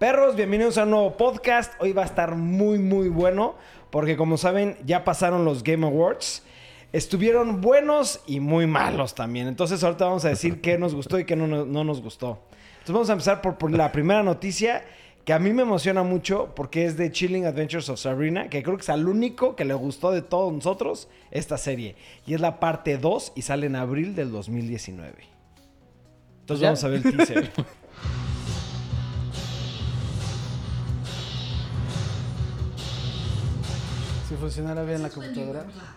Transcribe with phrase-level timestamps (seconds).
[0.00, 1.74] Perros, bienvenidos a un nuevo podcast.
[1.78, 3.54] Hoy va a estar muy, muy bueno
[3.90, 6.42] porque como saben ya pasaron los Game Awards.
[6.94, 9.46] Estuvieron buenos y muy malos también.
[9.46, 12.38] Entonces ahorita vamos a decir qué nos gustó y qué no, no- no nos gustó.
[12.78, 14.84] Entonces vamos a empezar por, por la primera noticia
[15.26, 18.76] que a mí me emociona mucho porque es de Chilling Adventures of Sabrina, que creo
[18.76, 21.94] que es al único que le gustó de todos nosotros esta serie.
[22.26, 25.12] Y es la parte 2 y sale en abril del 2019.
[26.40, 26.68] Entonces ¿Ya?
[26.68, 27.50] vamos a ver el teaser.
[34.30, 35.62] Si funcionara bien la computadora.
[35.62, 35.96] wear black?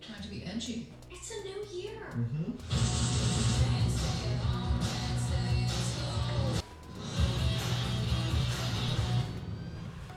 [0.00, 0.88] Trying to be edgy.
[1.12, 1.94] It's a new year.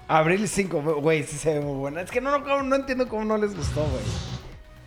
[0.07, 2.02] Abril 5, güey, sí se ve muy buena.
[2.02, 4.05] Es que no, no, no entiendo cómo no les gustó, güey.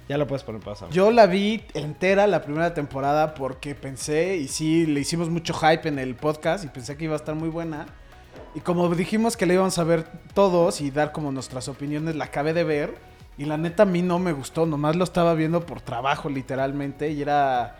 [0.08, 0.88] Ya lo puedes poner pausa.
[0.90, 5.88] Yo la vi entera la primera temporada porque pensé, y sí, le hicimos mucho hype
[5.88, 7.86] en el podcast y pensé que iba a estar muy buena.
[8.54, 12.26] Y como dijimos que la íbamos a ver todos y dar como nuestras opiniones, la
[12.26, 12.94] acabé de ver.
[13.36, 17.10] Y la neta a mí no me gustó, nomás lo estaba viendo por trabajo literalmente
[17.10, 17.78] y era...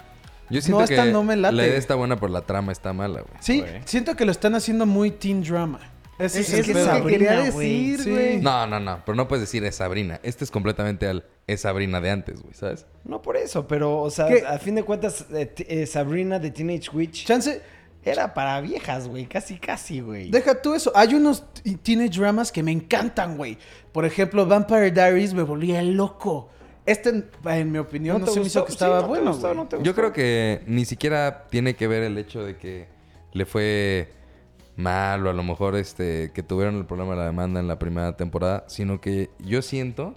[0.51, 1.55] Yo siento No, que esta no me late.
[1.55, 3.35] la idea está buena, pero la trama está mala, güey.
[3.41, 3.81] Sí, Güey.
[3.85, 5.79] siento que lo están haciendo muy teen drama.
[6.19, 7.91] Ese Es- el es que quería güey.
[7.95, 8.11] decir, Sí.
[8.11, 8.41] güey.
[8.43, 9.01] No, no, no.
[9.07, 10.21] Pero no puedes decir es Sabrina.
[10.23, 12.85] Este es completamente al es Sabrina de antes, güey, ¿sabes?
[13.05, 14.45] No por eso, pero, o sea, ¿Qué?
[14.47, 17.63] a fin de cuentas, eh, eh, Sabrina de Teenage Witch Chance,
[18.05, 19.27] era para viejas, güey.
[19.27, 20.31] Casi, casi, güey.
[20.31, 20.93] Deja tú eso.
[20.95, 21.45] Hay unos
[21.83, 23.59] teenage dramas que me encantan, güey.
[23.93, 26.51] Por ejemplo, Vampire Diaries me volvía loco.
[26.87, 28.67] Este, en, en mi opinión, no, te se me hizo gustó?
[28.67, 31.89] que Sí, estaba no te bueno, gustó, no Yo creo que ni siquiera tiene que
[31.89, 32.89] ver el hecho de que
[33.33, 34.13] le fue
[34.77, 37.79] mal o a lo mejor este que tuvieron el problema de la demanda en la
[37.79, 40.15] primera temporada, sino que yo siento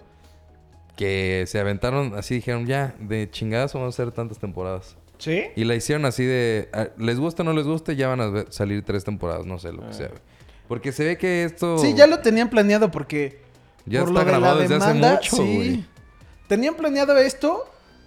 [0.96, 5.44] que se aventaron así dijeron ya de chingadas vamos a hacer tantas temporadas ¿Sí?
[5.56, 8.44] y la hicieron así de ah, les gusta o no les guste ya van a
[8.50, 9.88] salir tres temporadas no sé lo Ah.
[9.88, 10.20] que sea güey.
[10.68, 13.40] porque se ve que esto Sí, ya lo tenían planeado porque...
[13.86, 15.84] Ya por está lo de la grabado desde hace demanda, mucho, sí.
[16.46, 17.64] Tenían planeado esto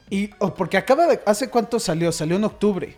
[0.09, 0.29] y...
[0.39, 1.19] o porque acaba de...
[1.25, 2.11] ¿Hace cuánto salió?
[2.11, 2.95] Salió en octubre.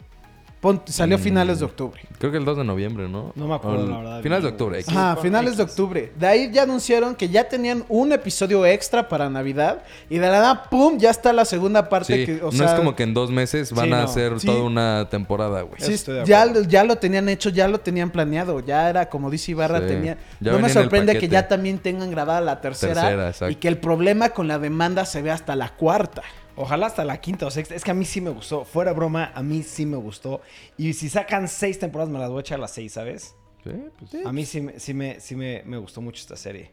[0.63, 1.21] Pon- salió a Mm.
[1.21, 2.01] finales de octubre.
[2.17, 4.49] creo que el 2 de noviembre no No me acuerdo, el- la verdad, finales de
[4.49, 4.79] octubre.
[4.79, 4.89] X.
[4.95, 6.11] Ajá, finales de octubre.
[6.17, 9.83] De ahí ya anunciaron que ya tenían un episodio extra para Navidad.
[10.09, 10.97] Y de la nada, ¡pum!
[10.97, 12.15] Ya está la segunda parte.
[12.15, 14.03] Sí, que, o no sea, es como que en dos meses van Sí, a no.
[14.03, 14.47] hacer Sí.
[14.47, 15.81] toda una temporada, güey.
[15.81, 18.61] Sí, ya, ya lo tenían hecho, ya lo tenían planeado.
[18.61, 19.87] Ya era como dice Ibarra, Sí.
[19.87, 20.17] tenía.
[20.39, 23.01] Ya no me sorprende que ya también tengan grabada la tercera.
[23.09, 26.21] Tercera, y que el problema con la demanda se ve hasta la cuarta.
[26.55, 27.73] Ojalá hasta la quinta o sexta.
[27.75, 28.63] Es que a mí sí me gustó.
[28.63, 30.41] Fuera broma, a mí sí me gustó.
[30.77, 33.35] Y si sacan seis temporadas, me las voy a echar a las seis, ¿sabes?
[33.63, 36.71] Sí, pues, A mí sí, me- sí, me, sí me, me gustó mucho esta serie.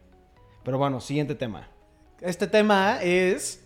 [0.65, 1.69] Pero bueno, siguiente tema.
[2.21, 3.63] Este tema es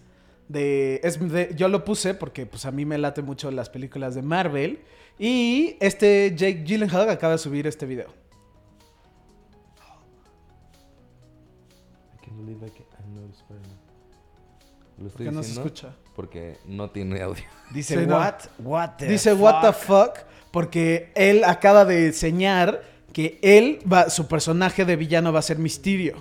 [0.49, 4.15] de, es de- Yo lo puse porque pues a mí me late mucho las películas
[4.15, 4.81] de Marvel.
[5.19, 8.09] Y este Jake Gyllenhaal acaba de subir este video.
[15.05, 15.95] Lo ¿Por estoy qué no se escucha?
[16.17, 17.45] porque no tiene audio.
[17.73, 18.17] Dice, Sí, no.
[18.17, 18.35] what?
[18.59, 22.83] What the Dice, what the fuck?" fuck, porque él acaba de enseñar
[23.13, 26.17] que él va, su personaje de villano va a ser Mysterio.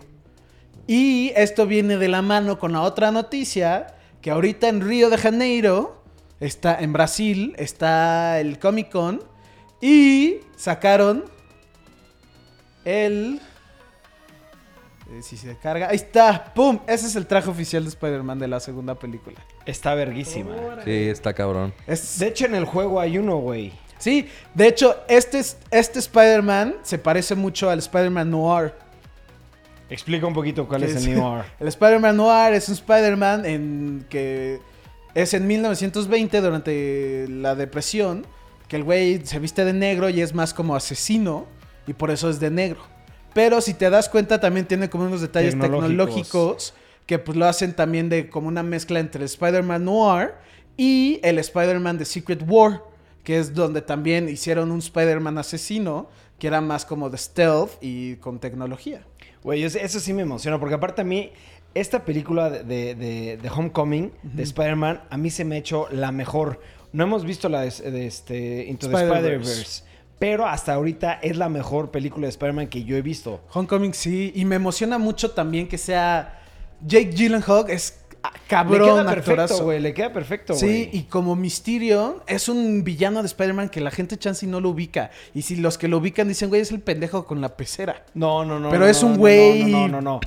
[0.86, 5.18] Y esto viene de la mano con la otra noticia, que ahorita en Río de
[5.18, 6.04] Janeiro,
[6.42, 9.24] está en Brasil, está el Comic Con,
[9.82, 11.24] y sacaron
[12.86, 13.40] el...
[15.14, 16.80] eh, Si se carga, ahí está, ¡pum!
[16.88, 19.38] Ese es el traje oficial de Spider-Man de la segunda película.
[19.66, 20.56] Está verguísima.
[20.84, 21.74] Sí, está cabrón.
[21.88, 23.72] Es, De hecho, en el juego hay uno, güey.
[24.00, 28.74] Sí, de hecho, este, es- este Spider-Man se parece mucho al Spider-Man Noir.
[29.90, 31.44] Explica un poquito cuál que es el New R.
[31.60, 34.60] El Spider-Man Noir es un Spider-Man en que
[35.14, 38.26] es en 1920 durante la depresión,
[38.68, 41.46] que el güey se viste de negro y es más como asesino
[41.86, 42.80] y por eso es de negro.
[43.34, 45.88] Pero si te das cuenta también tiene como unos detalles Tecnológicos.
[45.90, 46.74] tecnológicos
[47.06, 50.32] que pues lo hacen también de como una mezcla entre el Spider-Man Noir
[50.78, 52.82] y el Spider-Man de Secret War,
[53.24, 58.16] que es donde también hicieron un Spider-Man asesino que era más como de stealth y
[58.18, 59.04] con tecnología.
[59.44, 61.32] Güey, eso, sí me emociona, porque aparte a mí,
[61.74, 66.12] esta película de, de- de- Homecoming, de Spider-Man, a mí se me ha hecho la
[66.12, 66.62] mejor.
[66.94, 69.84] No hemos visto la de, de este, Into the Spider-Verse.
[70.24, 73.42] Pero hasta ahorita es la mejor película de Spider-Man que yo he visto.
[73.52, 76.40] Homecoming sí, y me emociona mucho también que sea
[76.80, 78.06] Jake Gyllenhaal, es
[78.48, 83.22] cabrón, le queda perfecto, güey, le queda perfecto, Sí, y como Mysterio es un villano
[83.22, 85.12] de Spider-Man que la gente chance no lo ubica.
[85.34, 88.06] Y si los que lo ubican dicen, güey, es el pendejo con la pecera.
[88.14, 88.70] No, no, no.
[88.70, 90.20] Pero no, es no, un no, güey No, no, no, no.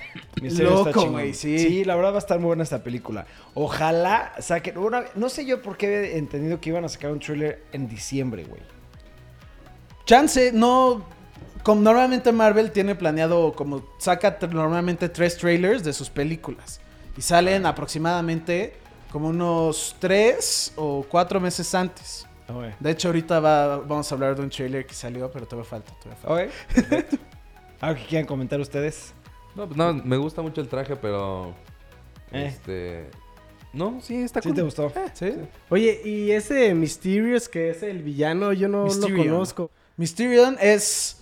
[0.46, 1.12] Está loco, chingón.
[1.12, 1.58] güey, sí.
[1.58, 3.25] Sí, la verdad va a estar muy buena esta película.
[3.54, 4.76] Ojalá saquen.
[4.76, 7.88] una- no sé yo por qué he entendido que iban a sacar un thriller en
[7.88, 8.75] diciembre, güey.
[10.06, 11.05] Chance, no.
[11.62, 16.81] como normalmente Marvel tiene planeado, como saca normalmente tres trailers de sus películas.
[17.17, 18.75] Y salen aproximadamente
[19.11, 22.26] como unos tres o cuatro meses antes.
[22.79, 25.93] De hecho, ahorita va- vamos a hablar de un trailer que salió, pero todavía falta.
[26.00, 26.75] Todavía falta.
[26.75, 27.17] Perfecto.
[27.81, 29.12] ¿Algo que quieran comentar ustedes?
[29.56, 31.55] No, pues no, me gusta mucho el traje, pero.
[32.31, 32.47] Eh.
[32.47, 33.11] Este.
[33.73, 34.56] No, sí, está ¿Sí cool.
[34.56, 34.93] te gustó?
[35.14, 35.32] ¿Sí?
[35.70, 39.70] Oye, y ese Mysterious, que es el villano, yo no lo conozco.
[39.96, 41.19] Mysterion es.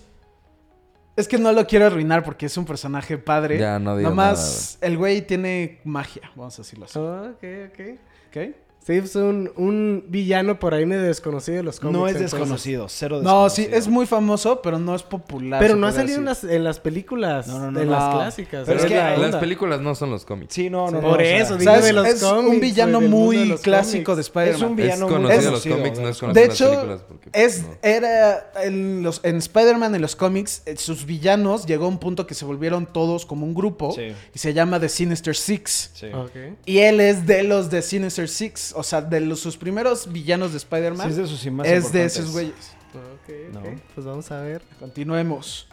[1.15, 3.57] Es que no lo quiero arruinar porque es un personaje padre.
[3.57, 6.99] Ya, no digas Nomás el güey tiene magia, vamos a decirlo así.
[6.99, 7.99] Ok, ok.
[8.27, 8.55] ¿Ok?
[8.85, 11.97] Sí, es un, un villano por ahí medio desconocido de los cómics.
[11.97, 12.39] No es entonces.
[12.39, 13.69] desconocido, cero No, desconocido.
[13.71, 15.59] sí, es muy famoso, pero no es popular.
[15.59, 17.91] Pero no ha salido en las, en las películas, No, no, no, en no.
[17.93, 18.19] las No.
[18.19, 18.63] clásicas.
[18.67, 20.53] Pero es que la las películas no son los cómics.
[20.53, 21.09] Sí, no, no, no.
[21.09, 23.37] Por eso, O digo, sea, es, de los es un cómics, villano del mundo muy
[23.37, 24.17] de los clásico cómics.
[24.17, 24.55] de Spider-Man.
[24.55, 26.41] Es un villano es muy conocido en los conocido, cómics, no es de- conocido De
[26.43, 27.01] en las hecho, películas.
[27.07, 27.69] Porque, pues, es, no.
[27.81, 32.27] era en, los, en Spider-Man, en los cómics, eh, sus villanos llegó a un punto
[32.27, 34.13] que se volvieron todos como un grupo Sí.
[34.31, 35.89] y se llama The Sinister Six.
[35.95, 36.05] Sí.
[36.13, 36.29] Ok.
[36.67, 40.53] Y él es de los de Sinister Six, o sea, de los, sus primeros villanos
[40.53, 41.09] de Sí, Spider-Man.
[41.09, 42.75] es de sus más es de esos güeyes.
[42.93, 43.59] Ok, No.
[43.59, 43.65] ok.
[43.93, 44.61] Pues vamos a ver.
[44.79, 45.67] Continuemos.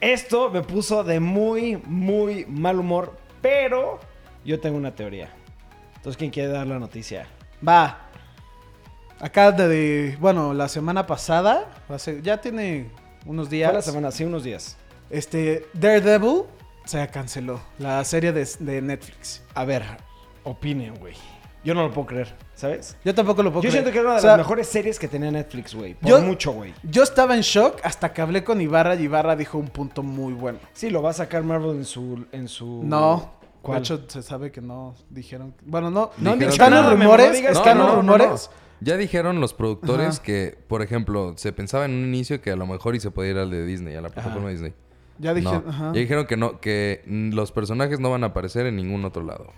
[0.00, 3.98] Esto me puso de muy, muy mal humor, pero
[4.44, 5.28] yo tengo una teoría.
[5.96, 7.26] Entonces, ¿quién quiere dar la noticia?
[7.66, 8.04] Va.
[9.20, 12.90] Acá de, de- bueno, la semana pasada, hace- ya tiene
[13.26, 13.68] unos días.
[13.70, 14.76] Fue la semana, sí, unos días.
[15.10, 16.42] Este, Daredevil
[16.84, 19.42] se canceló, la serie de, de Netflix.
[19.54, 19.82] A ver,
[20.44, 21.14] opinen, güey.
[21.68, 22.96] Yo no lo puedo creer, ¿sabes?
[23.04, 23.84] Yo tampoco lo puedo Yo creer.
[23.84, 25.92] siento que era una de O sea, las mejores series que tenía Netflix, güey.
[25.92, 26.72] Por Yo- mucho, güey.
[26.82, 30.32] Yo estaba en shock hasta que hablé con Ibarra y Ibarra dijo un punto muy
[30.32, 30.60] bueno.
[30.72, 32.24] Sí, lo va a sacar Marvel en su...
[32.32, 32.80] En su...
[32.84, 33.34] No.
[33.60, 33.80] ¿Cuál?
[33.80, 35.52] De hecho, se sabe que no dijeron.
[35.66, 36.10] Bueno, no.
[36.16, 37.38] No están los rumores.
[37.38, 38.48] están que los no, no, rumores.
[38.80, 40.22] Ya dijeron los productores Ajá.
[40.22, 43.32] que, por ejemplo, se pensaba en un inicio que a lo mejor y se podía
[43.32, 44.72] ir al de Disney, a la plataforma Disney.
[45.18, 45.50] Ya dije.
[45.52, 45.64] no.
[45.68, 45.86] ajá.
[45.92, 49.52] Ya dijeron que no, que los personajes no van a aparecer en ningún otro lado.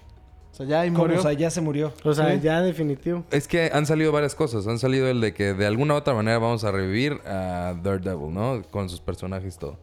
[0.60, 1.04] O sea, ya ahí ¿Cómo?
[1.04, 1.18] murió.
[1.18, 1.92] O sea, ya se murió.
[2.04, 2.40] O sea, Sí.
[2.42, 3.24] ya definitivo.
[3.30, 4.66] Es que han salido varias cosas.
[4.66, 8.34] Han salido el de que de alguna u otra manera vamos a revivir a Daredevil,
[8.34, 8.62] ¿no?
[8.70, 9.78] Con sus personajes y todo.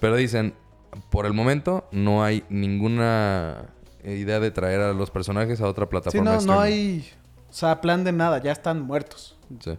[0.00, 0.54] Pero dicen,
[1.10, 3.66] por el momento no hay ninguna
[4.04, 6.24] idea de traer a los personajes a otra sí, plataforma.
[6.34, 7.00] no, de no streaming.
[7.00, 7.10] hay.
[7.48, 8.38] O sea, plan de nada.
[8.42, 9.38] Ya están muertos.
[9.60, 9.78] Sí.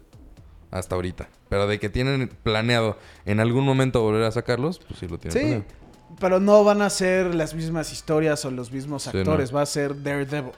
[0.70, 1.28] Hasta ahorita.
[1.50, 2.96] Pero de que tienen planeado
[3.26, 5.38] en algún momento volver a sacarlos, pues sí lo tienen Sí.
[5.40, 5.83] planeado.
[6.18, 9.50] Pero no van a ser las mismas historias o los mismos Sí, actores.
[9.50, 9.56] no.
[9.56, 10.52] Va a ser Daredevil.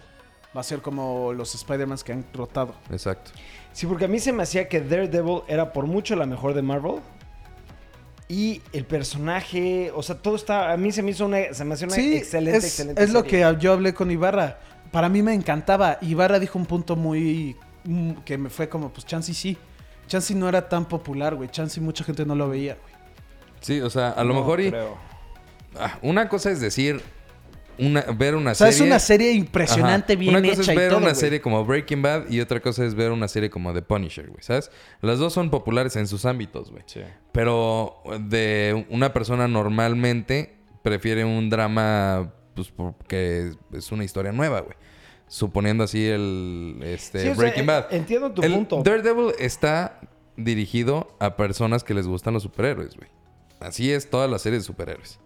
[0.56, 2.74] Va a ser como los Spider-Mans que han rotado.
[2.90, 3.30] Exacto.
[3.72, 6.62] Sí, porque a mí se me hacía que Daredevil era por mucho la mejor de
[6.62, 7.00] Marvel.
[8.28, 10.72] Y el personaje, o sea, todo está.
[10.72, 11.52] A mí se me hizo una.
[11.54, 13.02] Se me hace una Sí, excelente, es, excelente.
[13.04, 14.58] es lo que yo hablé con Ibarra.
[14.90, 15.98] Para mí me encantaba.
[16.00, 17.56] Ibarra dijo un punto muy...
[17.84, 19.56] mm, que me fue como, pues Chansey sí.
[20.08, 21.48] Chansey no era tan popular, güey.
[21.50, 22.94] Chansey mucha gente no lo veía, güey.
[23.60, 24.72] Sí, o sea, a lo No mejor y...
[25.78, 27.00] ah, una cosa es decir,
[27.78, 28.84] una, ver una O sea, serie...
[28.84, 30.20] es una serie impresionante, Ajá.
[30.20, 32.60] bien Una cosa hecha es ver y todo, una serie como Breaking Bad y otra
[32.60, 34.70] cosa es ver una serie como The Punisher, güey, ¿sabes?
[35.02, 36.82] Las dos son populares en sus ámbitos, güey.
[36.86, 37.00] Sí.
[37.32, 44.76] Pero de una persona normalmente prefiere un drama, pues porque es una historia nueva, güey.
[45.28, 47.92] Suponiendo así el este, Sí, o sea, Breaking eh, Bad.
[47.92, 48.82] entiendo tu El punto.
[48.82, 50.00] Daredevil está
[50.36, 53.08] dirigido a personas que les gustan los superhéroes, güey.
[53.58, 55.18] Así es todas las series de superhéroes.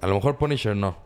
[0.00, 0.96] A lo mejor Punisher no.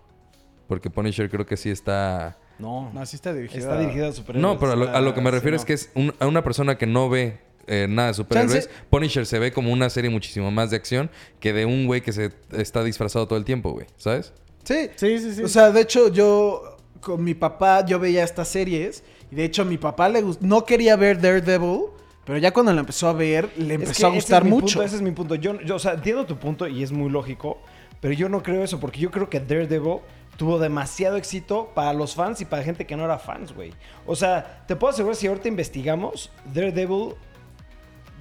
[0.68, 2.38] Porque Punisher creo que sí está...
[2.58, 3.60] No, No, así está dirigido.
[3.60, 4.42] está dirigido a superhéroes.
[4.54, 6.14] No, pero a lo, a lo que me Ah, refiero sí, es que es un-
[6.20, 8.66] a una persona que no ve eh, nada de superhéroes.
[8.68, 12.00] Chance- Punisher se ve como una serie muchísimo más de acción que de un güey
[12.02, 13.86] que se está disfrazado todo el tiempo, güey.
[13.96, 14.32] ¿Sabes?
[14.64, 14.90] Sí.
[14.96, 15.42] Sí, sí, sí.
[15.42, 19.02] O sea, de hecho, yo con mi papá, yo veía estas series.
[19.30, 21.86] Y de hecho, a mi papá le gust- no quería ver Daredevil.
[22.24, 24.44] Pero ya cuando la empezó a ver, le Es empezó que a ese gustar es
[24.44, 24.66] mi mucho.
[24.74, 25.34] punto, ese es mi punto.
[25.34, 27.58] Yo, yo, o sea, entiendo tu punto y es muy lógico.
[28.02, 30.00] Pero yo no creo eso, porque yo creo que Daredevil
[30.36, 33.72] tuvo demasiado éxito para los fans y para gente que no era fans, güey.
[34.06, 37.14] O sea, te puedo asegurar, si ahorita investigamos, Daredevil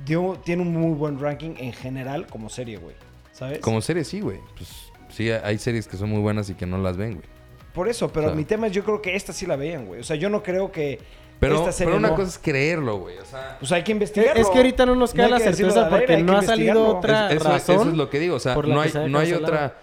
[0.06, 2.96] dio, tiene un muy buen ranking en general como serie, güey.
[3.32, 3.58] ¿Sabes?
[3.58, 4.38] Como serie sí, güey.
[4.56, 4.70] Pues
[5.10, 7.28] sí, hay series que son muy buenas y que no las ven, güey.
[7.74, 8.36] Por eso, pero O sea.
[8.36, 10.02] mi tema es yo creo que esta sí la veían, güey.
[10.02, 11.00] O sea, yo no creo que
[11.42, 13.18] Pero, una cosa es creerlo, güey.
[13.18, 13.58] O sea...
[13.60, 14.42] Pues hay que Es, investigarlo.
[14.42, 17.38] es que ahorita no nos queda la certeza aire, porque no ha salido otra Es-
[17.42, 17.76] eso, razón.
[17.82, 18.36] eso es lo que digo.
[18.36, 19.76] O sea, no hay, se no hay otra...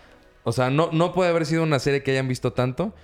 [0.45, 2.95] O sea, no, no puede haber sido una serie que hayan visto tanto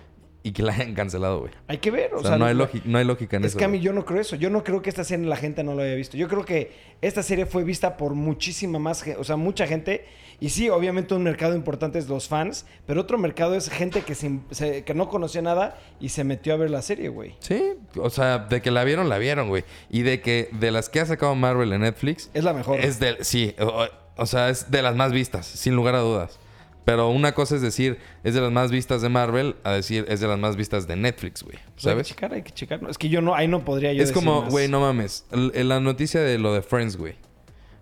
[0.47, 1.53] y que la hayan cancelado, güey.
[1.69, 2.15] Hay que ver.
[2.15, 3.59] O, sea, no, hay lógi- no hay lógica en Es eso.
[3.59, 4.37] que a mí yo no creo eso.
[4.37, 6.17] Yo no creo que esta serie la gente no lo haya visto.
[6.19, 6.71] Yo creo que
[7.01, 10.05] esta serie fue vista por muchísima más gente, o sea, mucha gente.
[10.41, 14.15] Y sí, obviamente un mercado importante es los fans, pero otro mercado es gente que,
[14.15, 17.35] se- se- que no conocía nada y se metió a ver la serie, güey.
[17.39, 17.63] Sí,
[17.97, 19.65] o sea, de que la vieron, la vieron, güey.
[19.89, 22.81] Y de que de las que ha sacado Marvel en Netflix, Es la mejor.
[22.81, 23.25] es del...
[23.25, 23.87] Sí, o-
[24.17, 26.39] o sea, es de las más vistas, sin lugar a dudas.
[26.85, 30.21] Pero una cosa es decir, es de las más vistas de Marvel, a decir, es
[30.21, 31.57] de las más vistas de Netflix, güey.
[31.57, 32.07] Hay que ¿Sabes?
[32.09, 32.83] checar, hay que checar.
[32.83, 34.51] No, Es que yo no, ahí no podría yo Es decir como, más.
[34.51, 35.25] güey, no mames.
[35.33, 37.15] l- La noticia de lo de Friends, güey.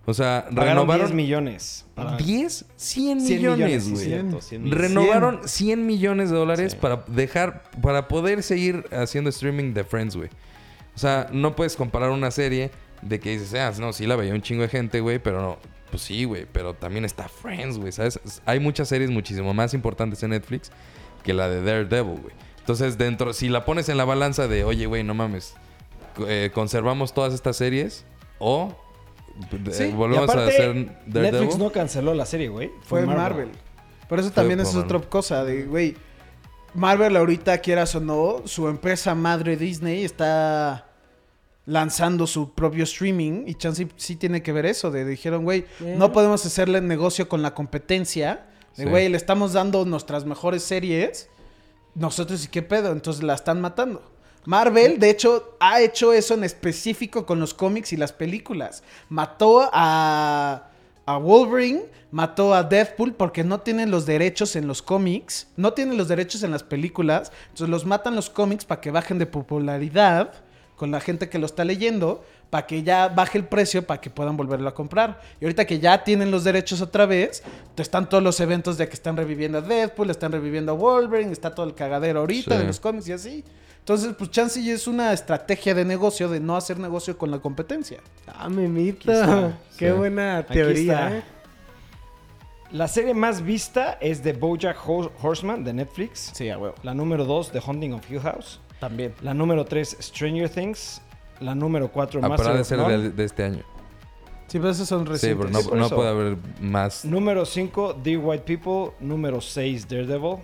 [0.05, 1.15] O sea, Pagaron 10 renovaron...
[1.15, 1.85] millones.
[1.95, 4.05] para- 10, 100 100 millones, güey.
[4.05, 4.81] cierto, 100 millones.
[4.89, 6.77] Renovaron 100 millones de dólares Sí.
[6.81, 10.29] para dejar, para poder seguir haciendo streaming de Friends, güey.
[10.95, 14.33] O sea, no puedes comparar una serie de que dices, ah, no, sí la veía
[14.33, 15.57] un chingo de gente, güey, pero no.
[15.93, 18.19] Pues sí, güey, pero también está Friends, güey, ¿sabes?
[18.47, 20.71] Hay muchas series muchísimo más importantes en Netflix
[21.23, 22.33] que la de Daredevil, güey.
[22.57, 25.53] Entonces, dentro, si la pones en la balanza de, oye, güey, no mames,
[26.27, 28.05] eh, conservamos todas estas series
[28.39, 28.75] o
[29.51, 31.41] eh, Sí, volvemos a hacer Daredevil.
[31.41, 32.71] Netflix no canceló la serie, güey.
[32.81, 33.49] Fue Marvel.
[34.09, 34.83] Por eso también es Marvel.
[34.85, 35.95] otra cosa de, güey,
[36.73, 40.87] Marvel ahorita, quieras o no, su empresa madre Disney está
[41.65, 46.11] lanzando su propio streaming y chance sí tiene que ver eso, de dijeron, güey, no
[46.11, 48.89] podemos hacerle negocio con la competencia, de, Sí.
[48.89, 51.29] güey, le estamos dando nuestras mejores series,
[51.95, 54.01] nosotros y qué pedo, entonces la están matando.
[54.45, 58.83] Marvel, de hecho, ha hecho eso en específico con los cómics y las películas.
[59.07, 60.69] Mató a,
[61.05, 65.97] a Wolverine, mató a Deadpool porque no tienen los derechos en los cómics, no tienen
[65.97, 70.33] los derechos en las películas, entonces los matan los cómics para que bajen de popularidad
[70.83, 74.09] con la gente que lo está leyendo, para que ya baje el precio, para que
[74.09, 75.21] puedan volverlo a comprar.
[75.39, 77.41] Y ahorita que ya tienen los derechos otra vez,
[77.77, 81.55] están todos los eventos de que están reviviendo a Deadpool, están reviviendo a Wolverine, está
[81.55, 82.61] todo el cagadero ahorita Sí.
[82.61, 83.45] de los cómics y así.
[83.79, 87.39] Entonces, pues chance y es una estrategia de negocio de no hacer negocio con la
[87.39, 87.99] competencia.
[88.27, 89.09] Ah, memito.
[89.09, 89.97] está, Qué sí.
[89.97, 91.17] buena teoría.
[91.19, 91.23] ¿eh?
[92.71, 96.31] La serie más vista es The Bojack Ho- Horseman de Netflix.
[96.33, 96.75] Sí, a huevo.
[96.83, 98.59] La número 2, The Hunting of Hill House.
[98.83, 99.13] También.
[99.21, 101.01] La número 3, Stranger Things.
[101.39, 102.97] La número 4, Ah, Master pero ha de of ser None.
[102.97, 103.63] de, de este año.
[104.47, 105.37] Sí, pero esos son Sí, recientes.
[105.39, 105.95] pero no, Sí, por no eso.
[105.95, 107.05] puede haber más.
[107.05, 108.93] Número 5, The White People.
[108.99, 110.35] Número 6, Daredevil.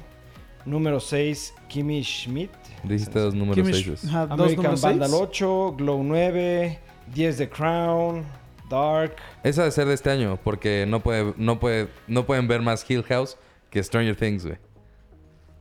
[0.66, 2.50] Número 6, Kimmy Schmidt.
[2.84, 4.06] Dijiste dos números Kimmy seis.
[4.06, 5.22] Ajá, dos American números Vandal seis.
[5.22, 6.80] 8, Glow 9,
[7.14, 8.24] 10 The Crown,
[8.70, 9.16] Dark.
[9.44, 12.90] Esa de ser de este año, porque no puede, no puede, no pueden ver más
[12.90, 13.38] Hill House
[13.70, 14.58] que Stranger Things, güey.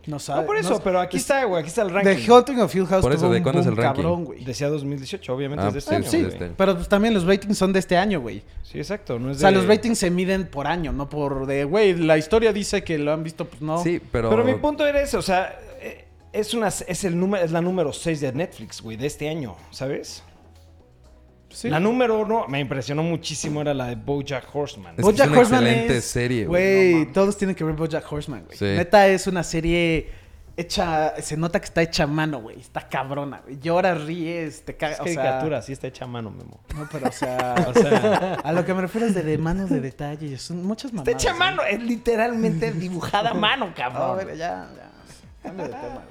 [0.07, 0.41] No sabe.
[0.41, 1.61] No por eso, no- pero aquí es- está, güey.
[1.61, 2.15] Aquí está el ranking.
[2.25, 4.03] The Haunting of Hill House Por eso, tuvo ¿de cuándo es el ranking?
[4.03, 4.43] cabrón, güey.
[4.45, 6.11] Decía 2018, obviamente Ah, es de pues este sí, año.
[6.11, 6.23] sí, güey.
[6.23, 6.55] de este año.
[6.57, 8.43] Pero pues también los ratings son de este año, güey.
[8.63, 9.19] Sí, exacto.
[9.19, 11.95] No es O sea, de- los ratings se miden por año, no por de, güey,
[11.95, 13.83] la historia dice que lo han visto, pues no.
[13.83, 14.31] Sí, pero.
[14.31, 17.61] Pero mi punto era ese, o sea, eh, es una es el número es la
[17.61, 20.23] número 6 de Netflix, güey, de este año, ¿sabes?
[21.51, 21.71] Sí.
[21.71, 24.95] La número uno me impresionó muchísimo era la de BoJack Horseman.
[24.99, 27.07] Es BoJack es una Horseman excelente es- serie, güey.
[27.13, 28.59] Todos tienen que ver BoJack Horseman, güey.
[28.59, 28.65] Sí.
[28.65, 30.11] Neta es una serie
[30.59, 32.61] hecha, se nota que está hecha a mano, güey.
[32.61, 33.59] Está cabrona, güey.
[33.61, 35.01] Lloras, ríes, te Es cagas.
[35.01, 36.61] o caricatura, sea, sí está hecha a mano, Memo.
[36.77, 39.71] no, pero o sea, O sea, a lo que me refiero es de, de manos
[39.71, 40.37] de detalle.
[40.39, 41.09] Son muchas mamadas.
[41.15, 44.17] está hecha a mano, es literalmente dibujada a mano, No, a cabrón.
[44.27, 44.91] ver, ya, ya.
[45.43, 46.03] Cambio de tema,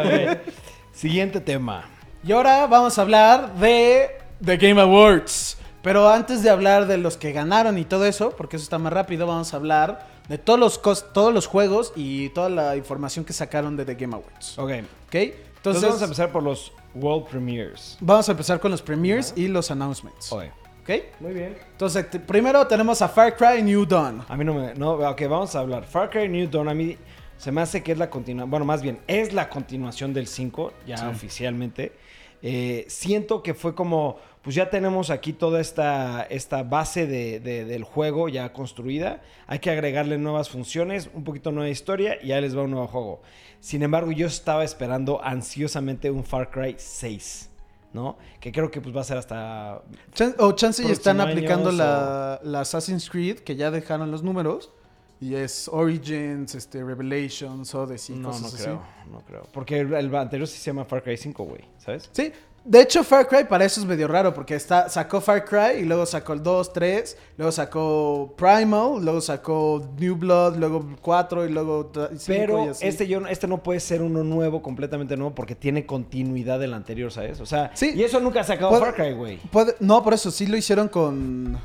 [0.00, 0.38] güey.
[0.92, 1.84] Siguiente tema.
[2.24, 4.10] Y ahora vamos a hablar de
[4.44, 5.56] The Game Awards.
[5.82, 8.92] Pero antes de hablar de los que ganaron y todo eso, porque eso está más
[8.92, 13.24] rápido, vamos a hablar de todos los, cos- todos los juegos y toda la información
[13.24, 14.58] que sacaron de The Game Awards.
[14.58, 14.70] Ok.
[15.06, 15.14] ¿Ok?
[15.14, 17.96] Entonces, Entonces, vamos a empezar por los World Premiers.
[18.00, 20.32] vamos a empezar con los premiers y los announcements.
[20.32, 20.44] Ok.
[20.82, 20.90] ¿Ok?
[21.20, 21.56] Muy bien.
[21.72, 24.24] Entonces, primero tenemos a Far Cry New Dawn.
[24.28, 24.74] A mí no me.
[24.74, 25.84] No, ok, vamos a hablar.
[25.84, 26.96] Far Cry New Dawn a mí
[27.36, 28.50] se me hace que es la continuación.
[28.50, 31.92] Bueno, más bien, es la continuación del 5, ya oficialmente.
[32.42, 34.18] Eh, siento que fue como.
[34.42, 39.20] Pues ya tenemos aquí toda esta, esta base de- de- del juego ya construida.
[39.46, 42.86] Hay que agregarle nuevas funciones, un poquito nueva historia y ya les va un nuevo
[42.86, 43.22] juego.
[43.60, 47.50] Sin embargo, yo estaba esperando ansiosamente un Far Cry 6.
[47.90, 48.18] ¿No?
[48.38, 49.80] Que creo que pues va a ser hasta
[50.12, 54.22] Chan- o chance ya están aplicando años, la, la Assassin's Creed, que ya dejaron los
[54.22, 54.70] números.
[55.22, 58.56] Y es Origins, este, Revelations, Odyssey, no, cosas no así.
[58.62, 59.42] creo, no creo.
[59.52, 62.10] Porque el, el anterior sí se llama Far Cry 5, güey, ¿sabes?
[62.12, 62.30] Sí,
[62.70, 65.84] de hecho Far Cry para eso es medio raro porque está, sacó Far Cry y
[65.84, 71.50] luego sacó el 2, 3, luego sacó Primal, luego sacó New Blood, luego 4 y
[71.52, 72.86] luego 5 y Pero así.
[72.86, 77.10] este, yo, este no puede ser uno nuevo, completamente nuevo, porque tiene continuidad del anterior,
[77.10, 77.40] ¿sabes?
[77.40, 77.92] O sea, Sí.
[77.96, 79.40] y eso nunca ha sacado Puede- Far Cry, güey.
[79.80, 81.58] No, por eso sí lo hicieron con...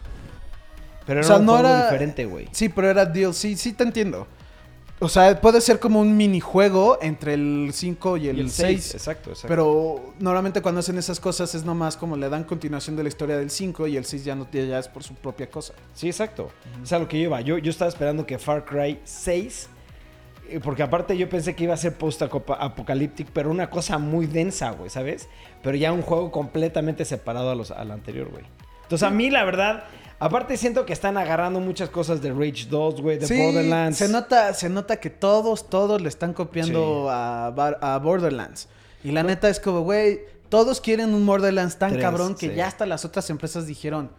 [1.05, 2.47] Pero o era sea, un no juego era- diferente, güey.
[2.53, 4.25] Sí, pero era DLC, sí te entiendo.
[5.03, 8.83] O sea, puede ser como un minijuego entre el 5 y Y el, el 6.
[8.83, 9.47] 6, exacto, exacto.
[9.49, 13.37] Pero normalmente cuando hacen esas cosas es nomás como le dan continuación de la historia
[13.37, 15.73] del 5 y el 6 ya no ya es por su propia cosa.
[15.93, 16.51] Sí, exacto.
[16.81, 17.41] Es a lo que yo iba.
[17.41, 19.69] Yo, yo estaba esperando que Far Cry 6,
[20.47, 24.71] eh, porque aparte yo pensé que iba a ser post-apocalíptico, pero una cosa muy densa,
[24.71, 25.27] güey, ¿sabes?
[25.61, 28.45] Pero ya un juego completamente separado a los, al anterior, güey.
[28.83, 29.83] Entonces a mí, la verdad,
[30.23, 33.97] Aparte siento que están agarrando muchas cosas de Rage 2, güey, de Sí, Borderlands.
[33.97, 38.69] Se nota, se nota que todos, todos le están copiando a, Borderlands.
[39.03, 42.55] Y la neta es como, güey, todos quieren un Borderlands tan Tres, cabrón que sí.
[42.55, 44.11] ya hasta las otras empresas dijeron,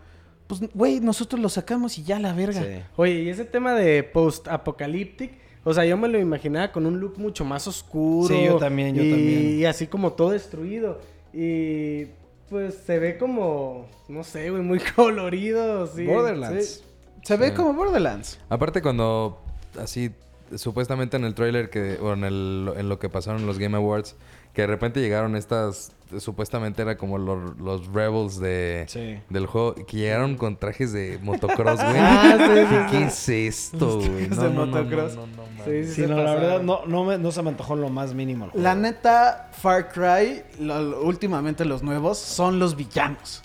[0.46, 2.60] pues, güey, nosotros lo sacamos y ya la verga.
[2.60, 2.82] Sí.
[2.96, 7.18] Oye, y ese tema de post-apocalyptic, o sea, yo me lo imaginaba con un look
[7.18, 8.28] mucho más oscuro.
[8.28, 9.58] Sí, yo también, yo y, también.
[9.58, 11.00] Y así como todo destruido.
[11.32, 12.08] Y
[12.50, 15.86] pues se ve como, no sé, güey, muy colorido.
[15.86, 16.04] Sí.
[16.06, 16.66] Borderlands.
[16.66, 16.84] Sí.
[17.24, 17.54] Se ve Sí.
[17.54, 18.38] como Borderlands.
[18.48, 19.42] Aparte cuando
[19.80, 20.10] así
[20.54, 24.14] supuestamente en el tráiler que o en el en lo que pasaron los Game Awards
[24.54, 29.18] que de repente llegaron estas supuestamente era como los, los rebels de Sí.
[29.28, 31.96] del juego que llegaron con trajes de motocross, güey.
[31.98, 32.76] Ah, sí, sí, sí.
[32.90, 33.28] ¿Qué es
[33.74, 34.28] esto, güey?
[34.28, 35.12] trajes de motocross.
[35.12, 35.18] Sí,
[35.64, 38.14] sí, Sí, se no, la verdad no, no, me- no se me antojó lo más
[38.14, 38.44] mínimo.
[38.44, 38.62] el juego.
[38.62, 43.42] La neta, Far Cry, lo- lo- últimamente los nuevos, son los villanos.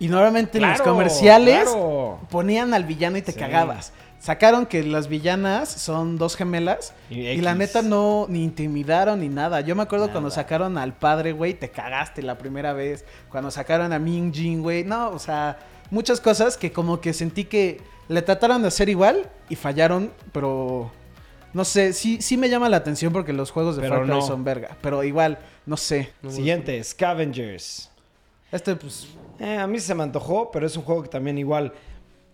[0.00, 2.18] Y normalmente en los comerciales claro.
[2.30, 3.38] ponían al villano y te Sí.
[3.38, 3.92] cagabas.
[4.20, 9.28] Sacaron que las villanas son dos gemelas Y y, la neta no ni intimidaron ni
[9.30, 9.62] nada.
[9.62, 10.12] Yo me acuerdo Nada.
[10.12, 13.04] cuando sacaron al padre, güey, te cagaste la primera vez.
[13.30, 15.58] Cuando sacaron a Ming Jin, güey, no, o sea,
[15.90, 20.92] muchas cosas que como que sentí que le trataron de hacer igual y fallaron, pero
[21.54, 24.14] no sé, sí, sí me llama la atención porque los juegos de Pero Far Cry
[24.14, 24.20] no.
[24.22, 26.12] son verga, pero igual, no sé.
[26.28, 27.90] Siguiente, Scavengers.
[28.52, 29.08] Este, pues,
[29.38, 31.72] Eh, a mí se me antojó, pero es un juego que también igual.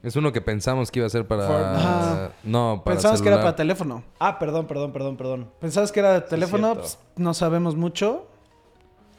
[0.06, 3.56] Es uno que pensamos que iba a ser para no, para pensamos que era para
[3.56, 4.04] teléfono.
[4.20, 5.50] Ah, perdón, perdón, perdón, perdón.
[5.58, 8.28] Pensabas que era de teléfono, pues, no sabemos mucho.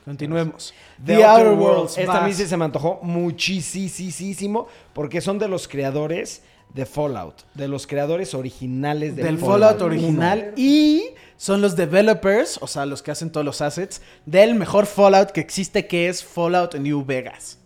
[0.06, 0.74] Continuemos.
[1.06, 1.98] The, Outer Worlds.
[1.98, 6.42] Esta a mí sí se me antojó muchísimo porque son de los creadores
[6.74, 11.04] de Fallout, de los creadores originales de del Fallout original y
[11.36, 15.42] son los developers, o sea, los que hacen todos los assets del mejor Fallout que
[15.42, 17.60] existe que es Fallout New Vegas.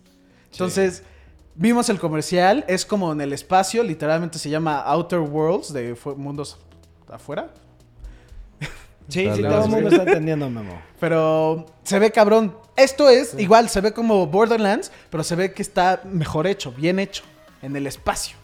[0.50, 1.04] Entonces,
[1.54, 6.58] vimos el comercial, es como en el espacio, literalmente se llama Outer Worlds de mundos
[7.10, 7.50] afuera,
[9.08, 10.80] Sí, sí, todo el mundo está entendiendo, Memo.
[10.98, 12.56] pero se ve cabrón.
[12.76, 16.98] Esto es igual, se ve como Borderlands, pero se ve que está mejor hecho, bien
[16.98, 17.22] hecho
[17.60, 18.36] en el espacio.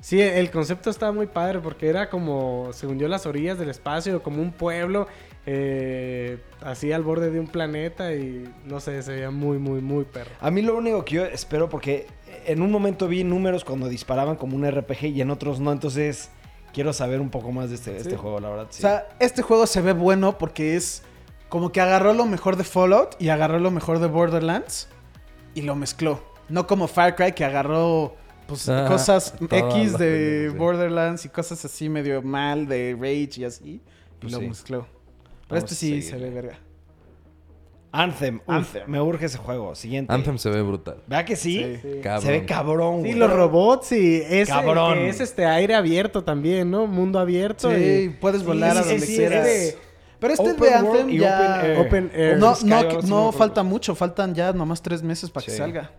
[0.00, 4.22] Sí, el concepto estaba muy padre porque era como, se hundió las orillas del espacio,
[4.22, 5.08] como un pueblo,
[5.44, 10.04] eh, así al borde de un planeta y no sé, se veía muy, muy, muy
[10.04, 10.30] perro.
[10.40, 12.06] A mí lo único que yo espero, porque
[12.46, 16.30] en un momento vi números cuando disparaban como un RPG y en otros no, entonces
[16.72, 18.66] quiero saber un poco más de este, este juego, la verdad.
[18.70, 18.78] sí.
[18.78, 21.02] O sea, este juego se ve bueno porque es
[21.48, 24.88] como que agarró lo mejor de Fallout y agarró lo mejor de Borderlands
[25.54, 26.22] y lo mezcló.
[26.48, 28.14] No como Far Cry que agarró
[28.48, 30.56] pues Ajá, cosas X de de- sí.
[30.56, 33.80] Borderlands y cosas así medio mal de Rage y así y
[34.20, 34.48] Pues lo sí.
[34.48, 34.86] mezcló.
[35.48, 36.58] Pero Vamos este sí se ve verga.
[37.90, 38.82] Anthem, uf, Anthem.
[38.86, 39.74] me urge ese juego.
[39.74, 40.12] Siguiente.
[40.12, 41.02] Anthem se ve brutal.
[41.06, 41.78] ¿Verdad que sí?
[41.80, 42.00] Sí.
[42.02, 42.22] Cabrón.
[42.22, 43.14] Se ve cabrón, Sí, güey.
[43.14, 44.94] los robots y ese Cabrón.
[44.94, 46.86] que es este aire abierto también, ¿no?
[46.86, 47.70] Mundo abierto.
[47.70, 49.46] Sí, y- puedes volar a sí, donde sí, quieras.
[49.46, 49.78] este-
[50.20, 51.78] Pero este Open de Anthem ya Open Air.
[51.78, 52.38] Open Air.
[52.38, 55.56] No, no, no falta mucho, faltan ya nomás tres meses para que Sí.
[55.56, 55.90] salga.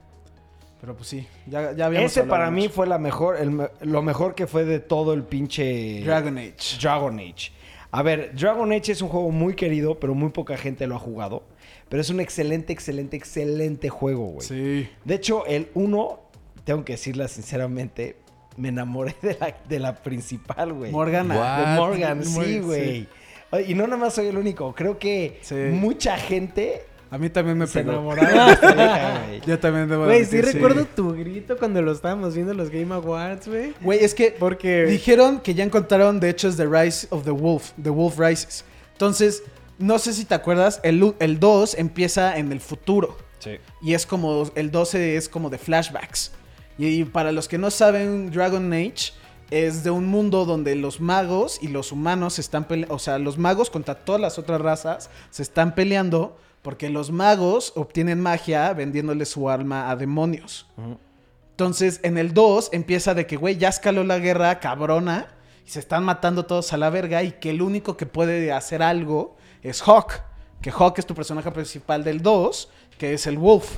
[0.81, 4.33] Pero pues sí, ya, ya habíamos Ese para mí fue la mejor, el lo mejor
[4.33, 6.77] que fue de todo el pinche Dragon Age.
[6.81, 7.51] Dragon Age.
[7.91, 10.99] A ver, Dragon Age es un juego muy querido, pero muy poca gente lo ha
[10.99, 11.43] jugado.
[11.89, 14.47] Pero es un excelente, excelente, excelente juego, güey.
[14.47, 14.89] Sí.
[15.03, 16.19] De hecho, el 1,
[16.63, 18.15] tengo que decirla sinceramente,
[18.57, 20.91] me enamoré de la, de la principal, güey.
[20.91, 21.35] Morgana.
[21.35, 21.57] What?
[21.57, 23.07] De Morgan, sí, güey.
[23.67, 24.73] Y no nada más soy el único.
[24.75, 25.55] Creo que Sí.
[25.55, 27.91] mucha gente A mí también me se pegó.
[27.93, 29.41] enamoraron.
[29.47, 32.69] Yo también debo Güey, sí admitir, recuerdo tu grito cuando lo estábamos viendo en los
[32.69, 33.73] Game Awards, güey.
[33.81, 34.85] Güey, es que Porque...
[34.85, 37.71] dijeron que ya encontraron, de hecho, es The Rise of the Wolf.
[37.81, 38.63] The Wolf Rises.
[38.91, 39.43] Entonces,
[39.79, 43.17] no sé si te acuerdas, el, u- el 2 empieza en el futuro.
[43.39, 43.51] Sí.
[43.81, 46.31] Y es como, el 12 es como de flashbacks.
[46.77, 49.13] Y, para los que no saben, Dragon Age
[49.51, 53.17] es de un mundo donde los magos y los humanos se están peleando, o sea,
[53.17, 58.73] los magos contra todas las otras razas se están peleando porque los magos obtienen magia
[58.73, 60.67] vendiéndole su alma a demonios.
[61.51, 65.27] Entonces, en el 2 empieza de que, güey, ya escaló la guerra cabrona
[65.65, 68.81] y se están matando todos a la verga y que el único que puede hacer
[68.81, 70.21] algo es Hawk.
[70.61, 73.77] Que Hawk es tu personaje principal del 2, que es el Wolf.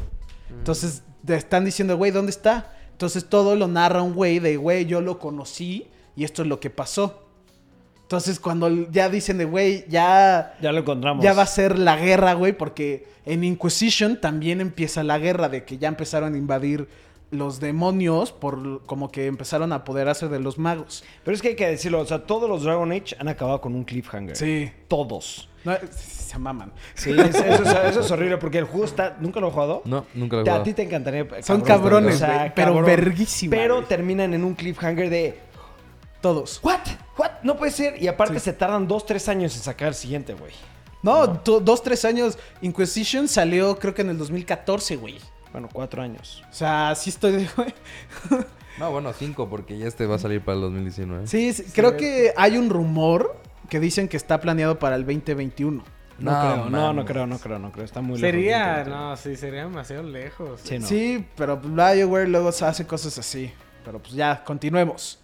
[0.49, 2.73] Entonces, te están diciendo, güey, ¿dónde está?
[2.91, 6.59] Entonces, todo lo narra un güey de, güey, yo lo conocí y esto es lo
[6.59, 7.27] que pasó.
[8.11, 11.23] Entonces, cuando ya dicen de, güey, ya Ya lo encontramos.
[11.23, 15.63] ya va a ser la guerra, güey, porque en Inquisition también empieza la guerra de
[15.63, 16.89] que ya empezaron a invadir
[17.29, 21.05] los demonios por como que empezaron a apoderarse de los magos.
[21.23, 23.73] Pero es que hay que decirlo, o sea, todos los Dragon Age han acabado con
[23.75, 24.35] un cliffhanger.
[24.35, 24.69] Sí.
[24.89, 25.47] Todos.
[25.63, 26.73] No, se maman.
[26.95, 29.15] Sí, es- eso, es, eso es horrible porque el juego está...
[29.21, 29.83] ¿Nunca lo he jugado?
[29.85, 30.63] No, nunca lo he Te- a jugado.
[30.65, 31.25] ti te encantaría.
[31.43, 35.50] Son cabrones, o sea, güey, pero verguísima, Pero terminan en un cliffhanger de...
[36.21, 36.59] Todos.
[36.63, 36.79] ¿What?
[37.17, 37.31] ¿What?
[37.43, 38.01] No puede ser.
[38.01, 38.45] Y aparte Sí.
[38.45, 40.53] se tardan dos, tres años en sacar el siguiente, güey.
[41.03, 42.37] No, to- dos, tres años.
[42.61, 45.17] Inquisition salió creo que en el 2014, güey.
[45.51, 46.43] Bueno, cuatro años.
[46.49, 47.49] O sea, sí estoy de...
[48.79, 51.27] No, bueno, cinco, porque ya este va a salir para el 2019.
[51.27, 53.35] Sí, sí, creo que hay un rumor
[53.69, 55.83] que dicen que está planeado para el 2021.
[56.19, 57.83] No, No, creo, no, no creo, no creo, no creo.
[57.83, 58.31] Está muy lejos.
[58.31, 60.61] Sería, no, sí, sería demasiado lejos.
[60.63, 60.87] Sí, no.
[60.87, 63.51] Sí, pero BioWare luego hace cosas así.
[63.83, 65.19] Pero pues ya, continuemos.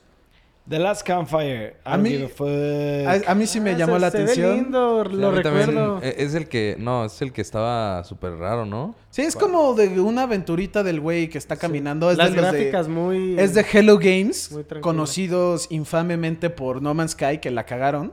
[0.69, 1.77] The Last Campfire.
[1.77, 3.31] I A mí- a.
[3.31, 4.55] A, mí sí me Ah, llamó se- la se ve atención.
[4.55, 5.99] lindo, Sí, lo recuerdo.
[6.03, 8.93] eh, Es el que, no, es el que estaba súper raro, ¿no?
[9.09, 12.11] Sí, es como de una aventurita del güey que está caminando.
[12.11, 13.39] Es Las de gráficas muy...
[13.39, 18.11] Es de Hello Games, conocidos infamemente por No Man's Sky, que la cagaron.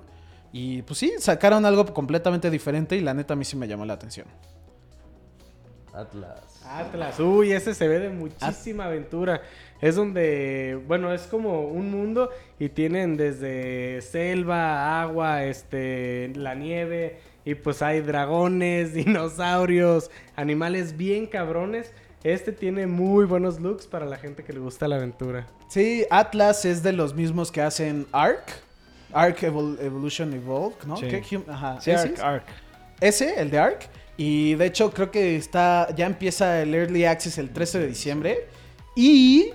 [0.53, 3.85] Y pues sí, sacaron algo completamente diferente y la neta a mí sí me llamó
[3.85, 4.29] la atención.
[5.93, 6.41] Atlas.
[6.67, 9.43] Atlas, uy, ese se ve de muchísima aventura.
[9.85, 17.19] Es donde, bueno, es como un mundo y tienen desde selva, agua, este, la nieve
[17.45, 21.93] y pues hay dragones, dinosaurios, animales bien cabrones.
[22.23, 25.47] Este tiene muy buenos looks para la gente que le gusta la aventura.
[25.69, 28.47] Sí, Atlas es de los mismos que hacen Ark.
[29.13, 30.97] Ark Evol- Evolution Evolved, ¿no?
[30.97, 31.09] Sí.
[31.09, 31.79] ¿Qué Ajá.
[31.83, 32.21] Sí, ¿ese Ark, es?
[32.23, 32.45] Ark.
[33.03, 33.89] Ese, el de Ark.
[34.17, 38.47] Y de hecho creo que está ya empieza el Early Access el 13 de diciembre.
[38.97, 39.51] Y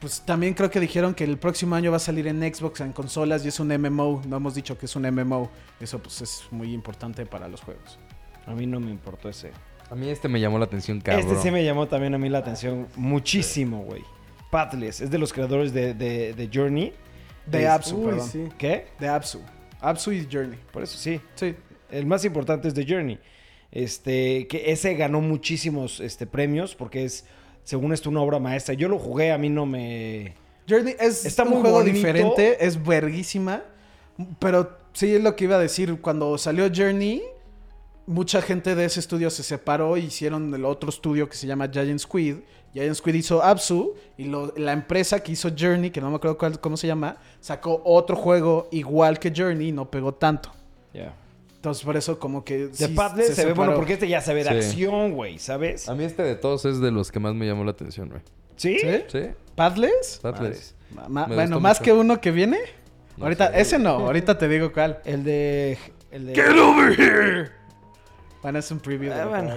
[0.00, 2.92] pues también creo que dijeron que el próximo año va a salir en Xbox, en
[2.92, 4.22] consolas y es un MMO.
[4.26, 5.50] No hemos dicho que es un MMO.
[5.80, 7.98] Eso pues es muy importante para los juegos.
[8.46, 9.50] A mí no me importó ese.
[9.90, 11.26] A mí este me llamó la atención, cabrón.
[11.26, 14.02] Este sí me llamó también a mí la atención muchísimo, güey.
[14.50, 15.00] Pathless.
[15.00, 16.92] Es de los creadores de, de, de Journey.
[17.46, 18.28] De Es- Apsu, Uy, perdón.
[18.28, 18.48] sí.
[18.58, 18.86] ¿Qué?
[19.00, 19.40] De Apsu.
[19.80, 20.58] Apsu y Journey.
[20.72, 21.20] Por eso sí.
[21.34, 21.54] Sí.
[21.90, 23.18] El más importante es The Journey.
[23.70, 27.26] Este, que ese ganó muchísimos este, premios porque es,
[27.68, 28.72] según esto, una obra maestra.
[28.72, 30.32] Yo lo jugué, a mí no me...
[30.66, 31.94] Journey es Está un muy juego bonito.
[31.96, 33.62] diferente, es verguísima.
[34.38, 36.00] Pero sí es lo que iba a decir.
[36.00, 37.22] Cuando salió Journey,
[38.06, 41.68] mucha gente de ese estudio se separó y hicieron el otro estudio que se llama
[41.70, 42.36] Giant Squid.
[42.72, 46.38] Giant Squid hizo Apsu y lo- la empresa que hizo Journey, que no me acuerdo
[46.38, 50.52] cuál- cómo se llama, sacó otro juego igual que Journey y no pegó tanto.
[50.94, 51.14] Ya.
[51.58, 52.68] Entonces por eso como que...
[52.68, 54.68] The sí se, ve bueno porque este ya se ve de Sí.
[54.68, 55.88] acción, güey, ¿sabes?
[55.88, 58.20] A mí este de todos es de los que más me llamó la atención, güey.
[58.54, 58.78] ¿Sí?
[58.78, 59.02] ¿Sí?
[59.08, 59.20] ¿Sí?
[61.08, 61.84] Ma- Me bueno, más mucho.
[61.84, 62.58] que uno que viene.
[63.16, 63.60] No ahorita, sé.
[63.60, 65.00] ese no, ahorita te digo cuál.
[65.04, 65.78] El de...
[66.12, 66.32] El de...
[68.40, 69.54] Bueno, es un preview de Ah, bueno.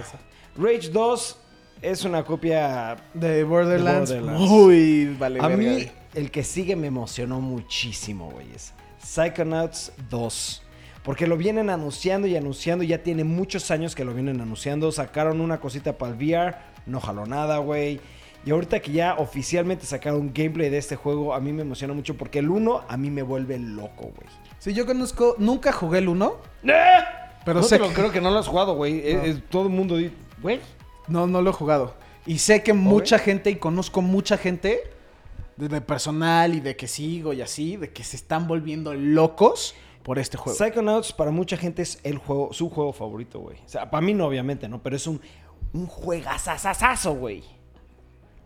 [0.56, 1.38] Rage 2
[1.82, 2.96] es una copia...
[3.14, 4.10] De Borderlands.
[4.10, 4.50] De Borderlands.
[4.50, 5.38] Uy, vale.
[5.40, 8.52] a verga, mí, el que sigue me emocionó muchísimo, güey.
[8.54, 8.72] Es
[9.04, 10.61] Psychonauts 2.
[11.04, 12.84] Porque lo vienen anunciando y anunciando.
[12.84, 14.92] Ya tiene muchos años que lo vienen anunciando.
[14.92, 16.56] Sacaron una cosita para el VR.
[16.86, 18.00] No jaló nada, güey.
[18.44, 22.16] Y ahorita que ya oficialmente sacaron gameplay de este juego, a mí me emociona mucho
[22.16, 24.28] porque el 1 a mí me vuelve loco, güey.
[24.58, 26.36] Sí, yo conozco, nunca jugué el 1,
[27.44, 29.14] pero no sé que- creo que no lo has jugado, güey.
[29.14, 29.40] No.
[29.48, 30.58] Todo el mundo dice, güey.
[31.06, 31.94] no, no lo he jugado.
[32.26, 34.80] Y sé que mucha gente, y conozco mucha gente,
[35.56, 40.18] de personal y de que sigo y así, de que se están volviendo locos por
[40.18, 40.56] este juego.
[40.56, 43.58] Psychonauts para mucha gente es el juego, su juego favorito, güey.
[43.64, 44.82] O sea, para mí no, obviamente, ¿no?
[44.82, 45.20] Pero es un,
[45.72, 47.44] un juegazazazazo, güey.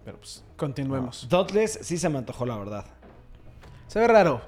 [0.04, 1.26] Pero pues, continuemos.
[1.28, 2.84] Dauntless sí se me antojó, la verdad.
[3.88, 4.40] Se ve raro.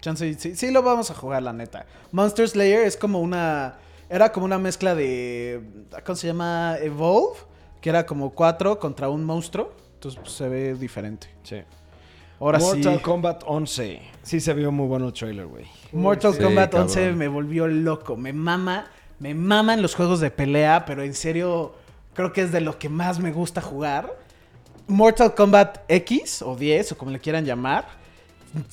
[0.00, 1.86] Chance, sí, sí lo vamos a jugar, la neta.
[2.12, 3.78] Monster Slayer es como una.
[4.08, 5.62] Era como una mezcla de.
[6.04, 6.76] ¿Cómo se llama?
[6.80, 7.38] Evolve.
[7.80, 9.72] Que era como cuatro contra un monstruo.
[9.94, 11.28] Entonces pues, se ve diferente.
[11.42, 11.62] Sí.
[12.40, 13.02] Ahora Mortal sí.
[13.02, 14.02] Kombat 11.
[14.22, 15.66] Sí se vio muy bueno el trailer, güey.
[15.92, 16.88] Mortal Sí, Kombat cabrón.
[16.88, 18.16] 11 me volvió loco.
[18.16, 18.86] Me mama.
[19.18, 21.74] Me maman los juegos de pelea, pero en serio
[22.14, 24.16] creo que es de lo que más me gusta jugar.
[24.86, 27.86] Mortal Kombat X o 10 o como le quieran llamar.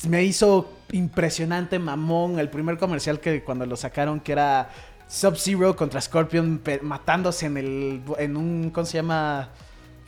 [0.08, 4.70] Me hizo impresionante mamón el primer comercial que cuando lo sacaron que era
[5.08, 9.50] Sub-Zero contra Scorpion matándose en el en un ¿cómo se llama?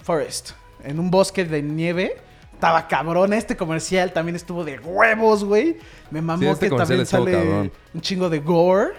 [0.03, 0.51] Forest,
[0.83, 2.26] en un bosque de nieve.
[2.57, 5.77] Estaba cabrón, este comercial también estuvo de huevos, güey.
[6.09, 7.71] Me mamó Sí, este que también sale cabrón.
[7.93, 8.93] un chingo de gore.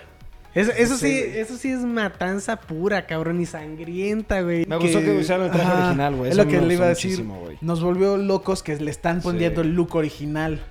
[0.54, 4.64] Eso, eso sí, eso sí es matanza pura, cabrón, y sangrienta, güey.
[4.64, 6.30] Me gustó que usaran el traje Ajá, original, güey.
[6.30, 7.24] Es lo que le iba a decir.
[7.60, 9.68] Nos volvió locos que le están poniendo Sí.
[9.68, 10.64] el look original.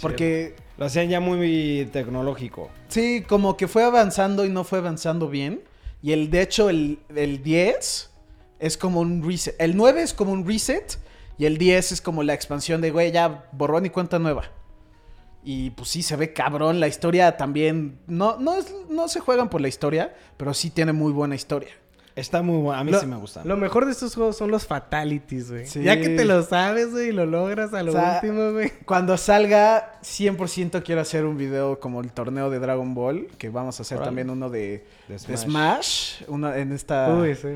[0.00, 2.68] Porque Lo hacían ya muy tecnológico.
[2.88, 5.60] sí, como que fue avanzando y no fue avanzando bien.
[6.02, 8.10] Y el, de hecho, el, el 10
[8.58, 9.54] es como un reset.
[9.60, 10.96] El 9 es como un reset.
[11.38, 14.44] Y el 10 es como la expansión de, güey, ya borrón y cuenta nueva.
[15.42, 16.80] Y pues sí, se ve cabrón.
[16.80, 17.98] La historia también.
[18.06, 21.70] No, no, es- no se juegan por la historia, pero sí tiene muy buena historia.
[22.16, 22.80] Está muy bueno.
[22.80, 23.44] A mí Lo- sí me gusta.
[23.44, 25.66] Lo mejor de estos juegos son los fatalities, güey.
[25.66, 25.82] Sí.
[25.82, 28.70] Ya que te lo sabes, güey, y lo logras a lo O sea, último, güey.
[28.86, 33.80] Cuando salga, 100% quiero hacer un video como el torneo de Dragon Ball, que vamos
[33.80, 35.40] a hacer también uno de, De de Smash.
[35.42, 36.22] Smash.
[36.28, 37.48] uno en esta, Uy, sí.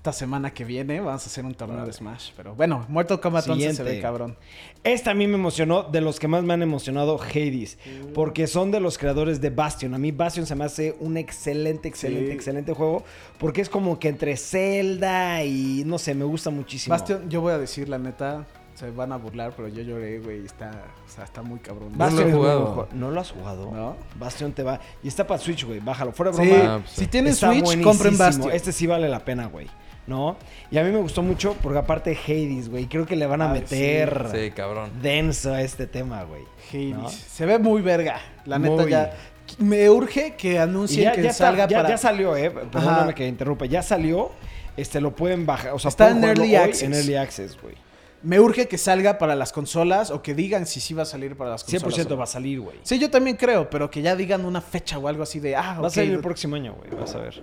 [0.00, 2.30] Esta semana que viene vamos a hacer un torneo de Smash.
[2.34, 3.96] Pero bueno, Mortal Kombat 11 se Siguiente.
[3.96, 4.34] ve cabrón.
[4.82, 7.76] Esta a mí me emocionó, de los que más me han emocionado, Hades.
[7.84, 8.14] Mm.
[8.14, 9.92] Porque son de los creadores de Bastion.
[9.92, 12.32] A mí Bastion se me hace un excelente, excelente, Sí.
[12.32, 13.04] excelente juego.
[13.38, 16.94] Porque es como que entre Zelda y no sé, me gusta muchísimo.
[16.94, 20.46] Bastion, yo voy a decir la neta, se van a burlar, pero yo lloré, güey,
[20.46, 20.70] está,
[21.06, 21.92] o sea, está muy cabrón.
[21.92, 22.88] No Bastion lo he jugado.
[22.94, 23.70] ¿No lo has jugado?
[23.70, 23.96] ¿No?
[24.18, 24.80] Bastion te va.
[25.02, 25.80] Y está para Switch, güey.
[25.80, 26.12] Bájalo.
[26.12, 26.74] Fuera de Sí, broma.
[26.76, 27.84] Ah, pues si tienen Switch, buenísimo.
[27.84, 28.50] compren Bastion.
[28.50, 29.66] Este sí vale la pena, güey.
[30.10, 30.36] ¿No?
[30.72, 32.86] Y a mí me gustó mucho porque aparte Hades, güey.
[32.86, 34.90] Creo que le van a Ay, meter Sí, cabrón.
[35.00, 36.42] denso a este tema, güey.
[36.72, 36.96] Hades.
[36.96, 37.08] ¿no?
[37.08, 38.20] Se ve muy verga.
[38.44, 38.90] La neta Muy.
[38.90, 39.12] ya.
[39.58, 41.88] Me urge que anuncien ya, que ya está- salga ya- para.
[41.90, 42.50] ya salió, eh.
[42.50, 43.66] Perdóname que interrumpa.
[43.66, 44.32] Ya salió.
[44.76, 45.72] Este lo pueden bajar.
[45.74, 46.82] O sea, Está en Early Access.
[46.82, 47.74] En Early Access, güey.
[48.22, 51.36] Me urge que salga para las consolas o que digan si sí va a salir
[51.36, 51.94] para las consolas.
[51.94, 52.16] 100% o no.
[52.18, 52.78] va a salir, güey.
[52.82, 55.54] Sí, yo también creo, pero que ya digan una fecha o algo así de.
[55.56, 57.00] Ah, Va a salir el próximo año, güey.
[57.00, 57.42] Vas a ver.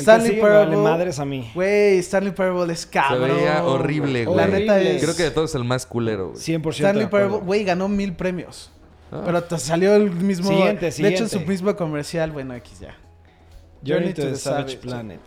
[0.00, 0.76] Stanley me vale Parable.
[0.76, 1.50] madres a mí.
[1.54, 3.28] Güey, Stanley Parable es Se cabrón.
[3.36, 4.36] veía horrible, güey.
[4.36, 5.02] La neta es.
[5.02, 6.40] Creo que de todos es el más culero, güey.
[6.40, 7.06] 100% Stanley.
[7.06, 8.70] Parable, güey, ganó mil premios.
[9.10, 9.22] Ah.
[9.24, 10.48] Pero te salió el mismo.
[10.48, 11.28] Siguiente, De hecho, en siguiente.
[11.28, 12.94] su mismo comercial, bueno, X ya.
[13.86, 14.76] Journey to the Savage Savage.
[14.78, 15.20] Planet.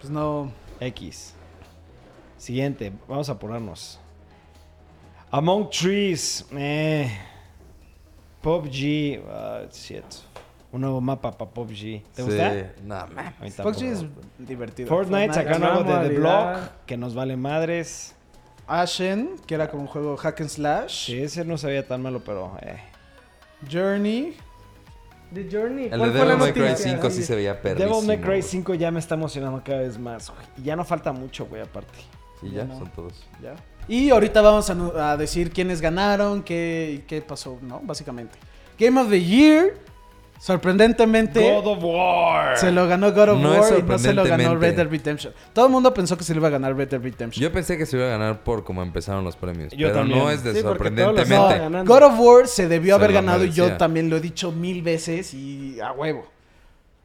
[0.00, 0.52] Pues no.
[0.80, 1.34] X.
[2.38, 2.92] Siguiente.
[3.08, 3.98] Vamos a apurarnos.
[5.30, 6.44] Among Trees.
[6.52, 7.10] Eh.
[8.42, 9.20] PUBG.
[9.28, 10.04] ah, shit.
[10.74, 12.02] Un nuevo mapa para PUBG.
[12.02, 12.22] ¿Te Sí.
[12.22, 12.52] gusta?
[12.82, 13.34] No, man.
[13.40, 13.78] A mí tampoco.
[13.78, 14.04] PUBG es
[14.38, 14.88] divertido.
[14.88, 16.14] Fortnite sacaron Nueva algo de The.
[16.18, 16.58] Block.
[16.86, 18.14] Que nos vale madres.
[18.66, 21.06] Ashen, que era como un juego hack and slash.
[21.06, 22.56] Sí, ese no se veía tan malo, pero.
[22.62, 22.76] Eh.
[23.70, 24.34] Journey.
[25.32, 25.84] The Journey.
[25.92, 26.92] El ¿cuál de Devil May Cry noticia?
[26.94, 27.94] 5 sí se veía perrísimo.
[27.94, 28.42] Devil May Cry güey.
[28.42, 30.42] 5 ya me está emocionando cada vez más, güey.
[30.58, 31.98] Y ya no falta mucho, güey, aparte.
[32.40, 32.78] Sí, Ya ya, no.
[32.78, 33.24] son todos.
[33.42, 33.54] Ya.
[33.86, 37.80] Y ahorita vamos a, a decir quiénes ganaron, qué, qué pasó, ¿no?
[37.82, 38.38] Básicamente.
[38.78, 39.74] Game of the Year.
[40.38, 41.40] Sorprendentemente.
[41.40, 42.56] God of War.
[42.58, 44.56] Se lo ganó God of No War y no se lo ganó.
[44.56, 45.32] Red Dead Redemption.
[45.52, 47.42] Todo el mundo pensó que se le iba a ganar Red Dead Redemption.
[47.42, 49.72] Yo pensé que se iba a ganar por cómo empezaron los premios.
[49.72, 50.18] Yo pero también.
[50.18, 51.84] no es de Sí, sorprendentemente.
[51.84, 54.52] God of War se debió Se haber lo ganado y yo también lo he dicho
[54.52, 56.26] mil veces y a huevo.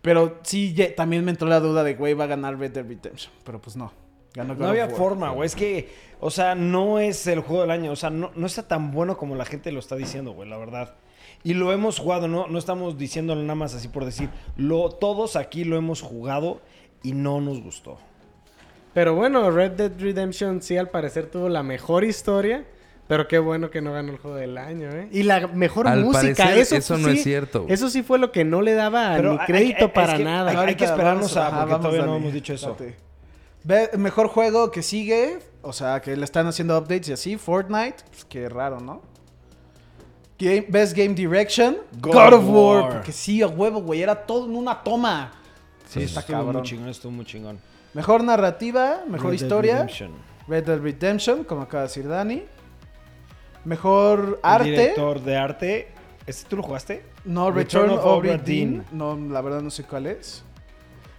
[0.02, 3.32] Pero sí, también me entró la duda de, güey, va a ganar Red Dead Redemption.
[3.44, 3.92] Pero pues no.
[4.34, 4.96] Ganó God No of había War.
[4.96, 5.48] forma, güey.
[5.48, 7.92] Es que, o sea, no es el juego del año.
[7.92, 10.58] O sea, no, no está tan bueno como la gente lo está diciendo, güey, la
[10.58, 10.94] verdad.
[11.44, 14.30] Y lo hemos jugado, no, no estamos diciéndolo nada más así por decir.
[14.58, 16.62] Lo, todos aquí lo hemos jugado
[17.04, 17.98] y no nos gustó.
[18.94, 22.66] Pero bueno, Red Dead Redemption sí al parecer tuvo la mejor historia.
[23.08, 25.08] Pero qué bueno que no ganó el juego del año, ¿eh?
[25.12, 26.44] Y la mejor Al música.
[26.44, 27.66] parecer, eso eso sí- no es cierto.
[27.68, 30.24] Eso sí fue lo que no le daba Pero ni crédito hay- para es que
[30.26, 30.52] nada.
[30.52, 32.78] hay- hay que esperarnos a- porque todavía no hemos dicho eso.
[33.64, 37.96] Ve- mejor juego que sigue, o sea, que le están haciendo updates y así, Fortnite,
[38.12, 39.02] pues qué raro, ¿no?
[40.40, 42.94] Game- Best Game Direction, God God, of War, War.
[42.94, 45.32] porque sí, a huevo, güey, era todo en una toma.
[45.88, 46.56] Sí, está estuvo cabrón.
[46.58, 47.60] muy chingón, estuvo muy chingón.
[47.94, 50.12] Mejor narrativa, mejor Red Dead historia, Redemption.
[50.48, 52.44] Red Dead Redemption, como acaba de decir Dani.
[53.66, 55.88] Mejor arte, director de arte.
[56.26, 57.04] ¿Este tú lo jugaste?
[57.26, 58.86] no, Return Return of Obra Dinn.
[58.92, 60.44] No, la verdad no sé cuál es.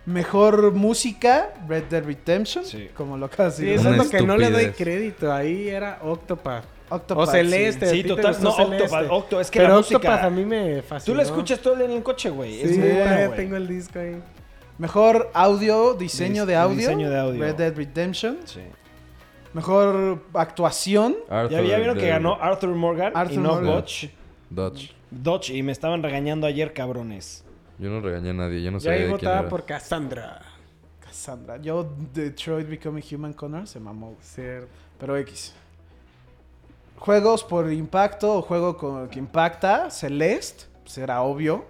[0.07, 2.89] Mejor música, Red Dead Redemption, Sí.
[2.97, 3.81] como lo acaba de Sí, decir.
[3.81, 5.31] eso Una es lo que no le doy crédito.
[5.33, 6.65] Ahí era Octopath.
[6.91, 7.87] Octopath, o Celeste.
[7.87, 8.03] sí.
[8.03, 8.85] Sí, total- no, Celeste.
[8.85, 11.13] Octopath, Octo, es que Pero la música- Octopath a mí me fascinó.
[11.15, 12.55] Tú la escuchas todo el día en el coche, güey.
[12.55, 14.23] Sí, es muy bueno, tengo el disco ahí.
[14.79, 16.77] Mejor audio, diseño Dis- de audio.
[16.79, 17.41] diseño de audio.
[17.43, 18.39] Red Dead Redemption.
[18.45, 18.61] Sí.
[19.53, 21.17] Mejor actuación.
[21.29, 23.67] Arthur Ya, ya vieron que ganó Arthur Morgan y Arthur no Morgan.
[23.75, 24.11] Dodge.
[24.49, 24.91] Dodge.
[25.11, 27.45] Dodge, y me estaban regañando ayer, cabrones.
[27.79, 28.63] Yo no regañé a nadie.
[28.63, 29.49] Yo no Yo sabía ahí de quién votaba era.
[29.49, 30.41] por Cassandra.
[31.01, 31.57] Cassandra.
[31.57, 34.17] Yo, Detroit Becoming Human Connor, se mamó.
[34.21, 34.69] Cierto.
[34.99, 35.55] Pero X.
[37.01, 39.91] Juegos por impacto o juego con, que impacta.
[39.91, 40.65] Celeste,
[40.97, 41.65] era obvio.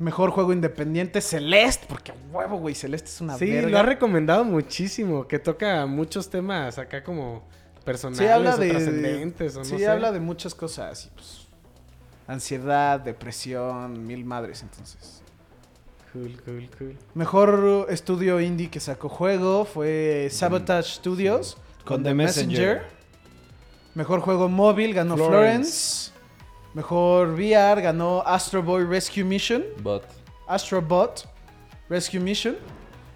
[0.00, 1.86] Mejor juego independiente, Celeste.
[1.88, 3.68] Porque huevo, güey, Celeste es una Sí, verga.
[3.68, 5.26] lo ha recomendado muchísimo.
[5.26, 7.42] Que toca muchos temas acá como
[7.84, 8.70] personales Sí, habla o de.
[8.70, 9.88] trascendentes o no sí, sé.
[9.88, 11.06] habla de muchas cosas.
[11.06, 11.48] y, pues,
[12.26, 15.22] ansiedad, depresión, mil madres, entonces.
[16.12, 16.96] Cool, cool, cool.
[17.14, 22.97] Mejor estudio indie que sacó juego fue Sabotage Studios Con The Messenger.
[23.98, 25.32] Mejor juego móvil ganó Florence.
[25.40, 26.10] Florence.
[26.72, 29.64] Mejor VR ganó Astro Boy Rescue Mission.
[29.82, 31.24] Bot
[31.88, 32.56] Rescue Mission.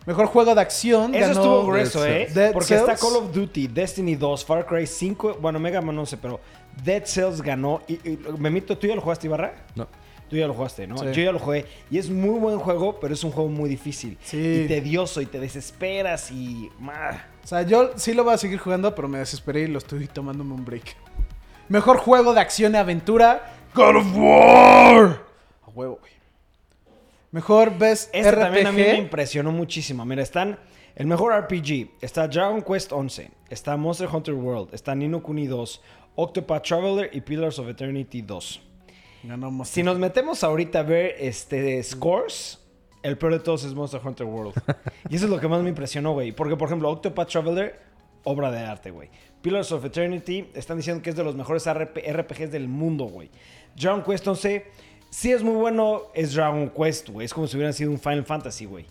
[0.07, 1.15] Mejor juego de acción.
[1.15, 2.29] Eso ganó estuvo grueso, Dead ¿eh?
[2.35, 2.97] Dead Porque está.
[2.97, 6.41] Call of Duty, Destiny 2, Far Cry 5, bueno, Mega Man no sé, pero
[6.83, 7.81] Dead Cells ganó.
[7.87, 9.55] Y, y- Memito, ¿tú ya lo jugaste, Ibarra?
[9.77, 9.87] No.
[10.33, 10.97] Tú ya lo jugaste, ¿no?
[10.97, 11.05] Sí.
[11.13, 11.67] Yo ya lo jugué.
[11.91, 14.17] Y es muy buen juego, pero es un juego muy difícil.
[14.23, 14.63] Sí.
[14.65, 16.71] Y tedioso, y te desesperas y...
[17.45, 20.07] O sea, yo sí lo voy a seguir jugando, pero me desesperé y lo estoy
[20.07, 20.97] tomándome un break.
[21.69, 23.57] Mejor juego de acción y aventura.
[23.75, 25.23] God of War.
[25.67, 26.13] A huevo, güey.
[27.31, 28.41] Mejor Best Este RPG.
[28.41, 30.03] también a mí me impresionó muchísimo.
[30.07, 30.59] Mira, están
[30.95, 31.91] el mejor RPG.
[32.01, 33.31] Está Dragon Quest 11.
[33.51, 34.73] Está Monster Hunter World.
[34.73, 35.83] Está Nino Kuni 2.
[36.15, 38.72] Octopath Traveler y Pillars of Eternity 2.
[39.65, 42.59] Si nos metemos ahorita a ver este scores,
[43.03, 44.55] el peor de todos es Monster Hunter World.
[45.09, 46.33] y eso es lo que más me impresionó, güey.
[46.33, 47.81] Porque, por ejemplo, Octopath Traveler,
[48.25, 49.11] obra de arte, güey.
[49.41, 53.31] Pillars of Eternity, están diciendo que es de los mejores RP RPGs del mundo, güey.
[53.77, 54.67] Dragon Quest 11,
[55.11, 57.25] sí es muy bueno, es Dragon Quest, güey.
[57.25, 58.87] Es como si hubiera sido un Final Fantasy, güey.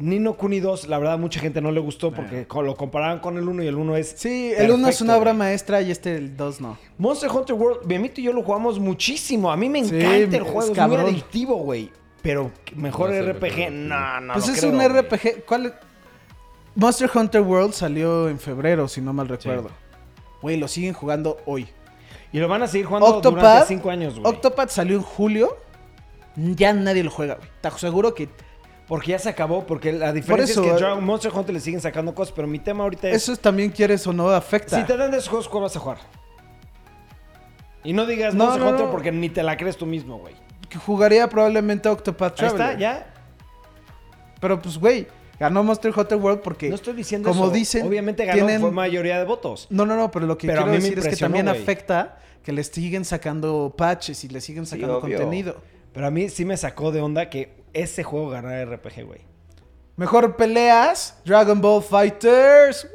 [0.00, 3.36] Nino Kuni 2, la verdad, mucha gente no le gustó porque co- lo comparaban con
[3.36, 4.14] el 1 y el 1 es.
[4.16, 5.38] Sí, el 1 es una obra güey.
[5.38, 6.78] maestra y este el 2 no.
[6.98, 9.52] Monster Hunter World, Memito y yo lo jugamos muchísimo.
[9.52, 11.06] A mí me Sí, encanta el es juego, es, muy cabrón.
[11.06, 11.90] adictivo, güey.
[12.22, 14.32] Pero mejor No sé, RPG, mejor no, no.
[14.34, 14.88] pues lo es creo, un güey.
[14.88, 15.44] RPG.
[15.46, 15.66] ¿Cuál?
[15.66, 15.72] es?
[16.74, 19.70] Monster Hunter World salió en febrero, si no mal recuerdo.
[20.40, 21.68] Güey, lo siguen jugando hoy.
[22.32, 24.32] Y lo van a seguir jugando Octopath, durante 5 años, güey.
[24.32, 25.56] Octopath salió en julio.
[26.36, 27.48] Ya nadie lo juega, güey.
[27.60, 28.28] Te seguro que
[28.90, 30.78] Porque ya se acabó, porque la diferencia eso, es que eh.
[30.80, 33.22] Dragon Monster Hunter le siguen sacando cosas, pero mi tema ahorita es...
[33.22, 34.80] eso también quieres o no afecta.
[34.80, 35.98] Si te dan de esos juegos, ¿cuál vas a jugar?
[37.84, 38.90] Y no digas No, Monster no, Hunter no.
[38.90, 40.34] porque ni te la crees tú mismo, güey.
[40.68, 42.66] Que jugaría probablemente Octopath Ahí Traveler.
[42.68, 43.14] está, ya.
[44.40, 45.06] Pero pues, güey,
[45.38, 46.68] ganó Monster Hunter World porque...
[46.68, 47.54] No estoy diciendo como eso.
[47.54, 49.68] dicen, Obviamente ganó tienen- fue mayoría de votos.
[49.70, 52.66] No, no, no, pero lo que Pero quiero decir es que también afecta que les
[52.66, 55.58] siguen sacando patches y les siguen sacando contenido.
[55.92, 59.20] Pero a mí sí me sacó de onda que ese juego ganara RPG, güey.
[59.96, 62.86] Mejor peleas, Dragon Ball Fighters.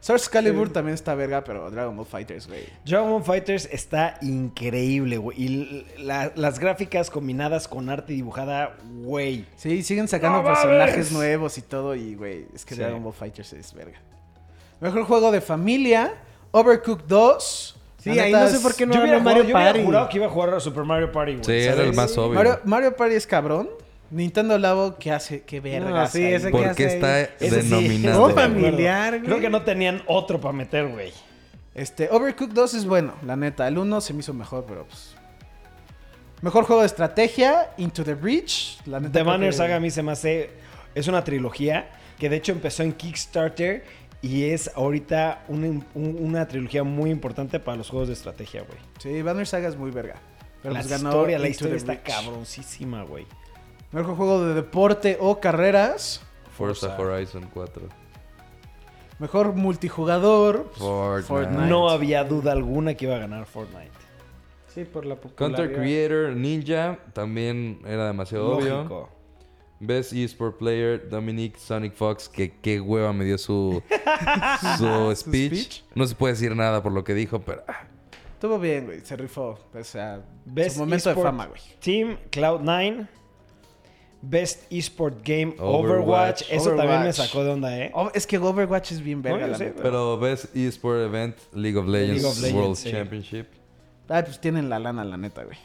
[0.00, 2.64] Source Calibur también está verga, pero Dragon Ball Fighters, güey.
[2.84, 5.42] Dragon Ball Fighters está increíble, güey.
[5.42, 9.46] Y la- las gráficas combinadas con arte dibujada, güey.
[9.56, 12.80] Sí, siguen sacando personajes nuevos y todo y, güey, es que Sí.
[12.80, 13.98] Dragon Ball Fighters es verga.
[14.80, 16.14] Mejor juego de familia,
[16.52, 17.77] Overcooked 2.
[17.98, 19.84] Sí, ahí no sé por qué no yo hubiera, jugado- Mario yo hubiera Party.
[19.84, 21.44] jurado que iba a jugar a Super Mario Party, güey.
[21.44, 22.34] Sí, era el más obvio.
[22.34, 23.68] Mario, Mario Party es cabrón.
[24.10, 25.42] Nintendo Labo, ¿qué hace?
[25.42, 25.90] ¿Qué verga?
[25.90, 27.68] No, sí, ese ¿Por qué está Ese sí.
[27.68, 28.26] denominado?
[28.28, 28.48] De acuerdo.
[28.54, 29.22] familiar, güey.
[29.24, 31.12] Creo que no tenían otro para meter, güey.
[31.74, 33.68] Este, Overcooked 2 es bueno, la neta.
[33.68, 35.14] El 1 se me hizo mejor, pero pues.
[36.40, 38.78] Mejor juego de estrategia, Into the Breach.
[38.86, 39.12] La neta.
[39.12, 40.50] The Banner que- Saga a mí se me hace...
[40.94, 43.84] Es una trilogía que de hecho empezó en Kickstarter
[44.22, 48.78] y es ahorita un- un- una trilogía muy importante para los juegos de estrategia, güey.
[48.98, 50.16] Sí, Banner Saga es muy verga.
[50.62, 53.26] Pero La pues ganó historia, la historia está cabroncísima, güey.
[53.92, 56.20] Mejor juego de deporte o carreras.
[56.56, 57.02] Forza Forza.
[57.02, 57.82] Horizon 4.
[59.20, 60.70] Mejor multijugador.
[60.76, 61.26] Fortnite.
[61.26, 61.66] Fortnite.
[61.68, 63.90] No había duda alguna que iba a ganar Fortnite.
[64.74, 65.58] Sí, por la popularidad.
[65.58, 69.08] Content Creator Ninja también era demasiado obvio.
[69.80, 73.82] Best eSport Player Dominic Sonic Fox, que qué hueva me dio su,
[74.78, 75.54] su speech.
[75.54, 75.82] speech?
[75.94, 77.84] No se puede decir nada por lo que dijo, pero ah,
[78.34, 79.00] Estuvo bien, güey.
[79.00, 79.58] Se rifó.
[79.74, 81.60] O sea, Best su momento de fama, güey.
[81.80, 83.08] Team Cloud9.
[84.20, 86.42] Best Esport Game Overwatch.
[86.42, 86.42] Overwatch.
[86.50, 87.90] Eso también me sacó de onda, ¿eh?
[87.94, 89.82] Oh, es que Overwatch es bien verga, No, sé, neta.
[89.82, 92.90] pero Best eSport Event League of Legends, League of Legends, World sí.
[92.90, 93.46] Championship.
[94.08, 95.58] Ah, pues tienen la lana, la neta, güey.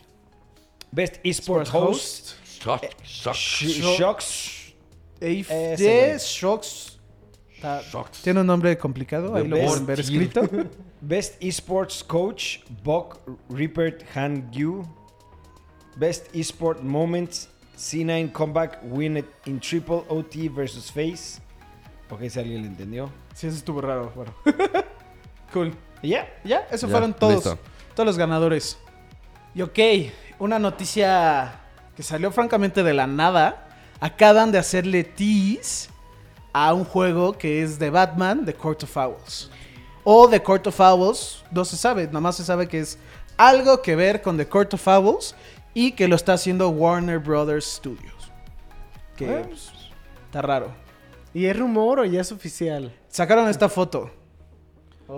[0.91, 2.33] Best Esport Host.
[2.63, 4.73] Shocks.
[5.19, 5.45] Güey.
[6.19, 6.99] Shocks.
[7.55, 8.21] Está- Shocks.
[8.21, 10.41] Tiene un nombre complicado, ahí lo best pueden ver escrito.
[11.01, 14.83] Best Esports Coach, Buck Ripert Han Yu.
[15.95, 21.39] Best Esport Moments, C9 Comeback Win it in Triple OT versus Face.
[22.09, 23.09] Ok, si alguien le entendió.
[23.33, 24.33] Sí, eso estuvo raro, bueno.
[25.53, 25.73] cool.
[26.01, 26.27] Ya.
[26.43, 27.35] Ya, eso fueron todos.
[27.35, 27.57] listo.
[27.95, 28.77] Todos los ganadores.
[29.55, 29.79] Y ok,
[30.39, 31.61] una noticia
[31.95, 33.67] que salió francamente de la nada.
[33.99, 35.89] Acaban de hacerle tease
[36.51, 39.49] a un juego que es de Batman, The Court of Owls.
[40.03, 42.97] O The Court of Owls, no se sabe, nada más se sabe que es
[43.37, 45.35] algo que ver con The Court of Owls
[45.73, 48.31] y que lo está haciendo Warner Brothers Studios.
[49.15, 49.71] Que Eh, pues,
[50.25, 50.73] está raro.
[51.33, 52.93] ¿Y es rumor o ya es oficial?
[53.07, 54.11] Sacaron esta foto.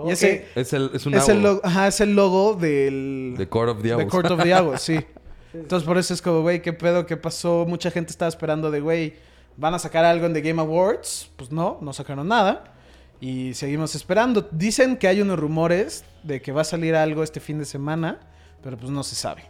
[0.06, 3.48] Y ese Es el, es un es el, logo, ajá, es el logo del The
[3.48, 4.10] Court of the The Owls.
[4.10, 4.98] Court of the Owls, sí.
[5.60, 7.06] Entonces por eso es como, güey, ¿qué pedo?
[7.06, 7.64] ¿Qué pasó?
[7.68, 9.14] Mucha gente estaba esperando de, güey,
[9.56, 11.30] ¿van a sacar algo en The Game Awards?
[11.36, 12.72] Pues no, no sacaron nada.
[13.20, 14.48] Y seguimos esperando.
[14.52, 18.20] Dicen que hay unos rumores de que va a salir algo este fin de semana,
[18.62, 19.44] pero pues no se sabe.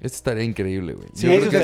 [0.00, 1.08] Este estaría increíble, güey.
[1.12, 1.62] Sí, Yo creo que Es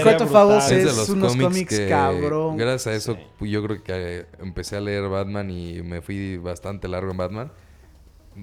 [0.72, 2.58] es de es los unos cómics cómics que cabrón.
[2.58, 3.20] gracias a eso Sí.
[3.38, 7.52] pues, yo creo que empecé a leer Batman y me fui bastante largo en Batman.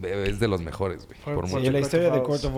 [0.01, 1.19] Es de los mejores, güey.
[1.23, 1.71] Por- Sí, mucho.
[1.71, 2.55] la historia de Court of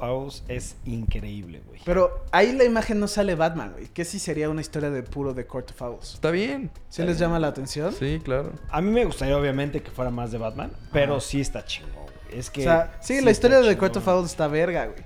[0.00, 1.80] Owls es increíble, güey.
[1.84, 3.88] Pero ahí la imagen no sale Batman, güey.
[3.88, 6.14] Que sí sería una historia de puro de Court of Owls.
[6.14, 6.70] Está bien.
[6.88, 7.92] ¿Sí les llama la atención?
[7.92, 8.52] Sí, claro.
[8.70, 12.38] A mí me gustaría, obviamente, que fuera más de Batman, pero sí está chingón, güey.
[12.38, 12.60] Es que.
[12.62, 14.08] o sea, sí, sí la historia de Court of.
[14.08, 15.02] Owls está verga, güey.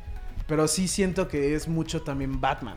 [0.47, 2.76] Pero sí siento que es mucho también Batman.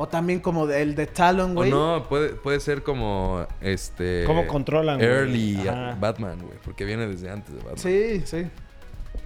[0.00, 1.70] O también como el de Talon, O güey.
[1.72, 4.22] no, puede, puede ser como este.
[4.26, 5.08] ¿Cómo controlan, güey?
[5.10, 5.56] Early.
[5.98, 6.56] Batman, güey.
[6.64, 7.78] Porque viene desde antes de Batman.
[7.78, 8.46] Sí, sí.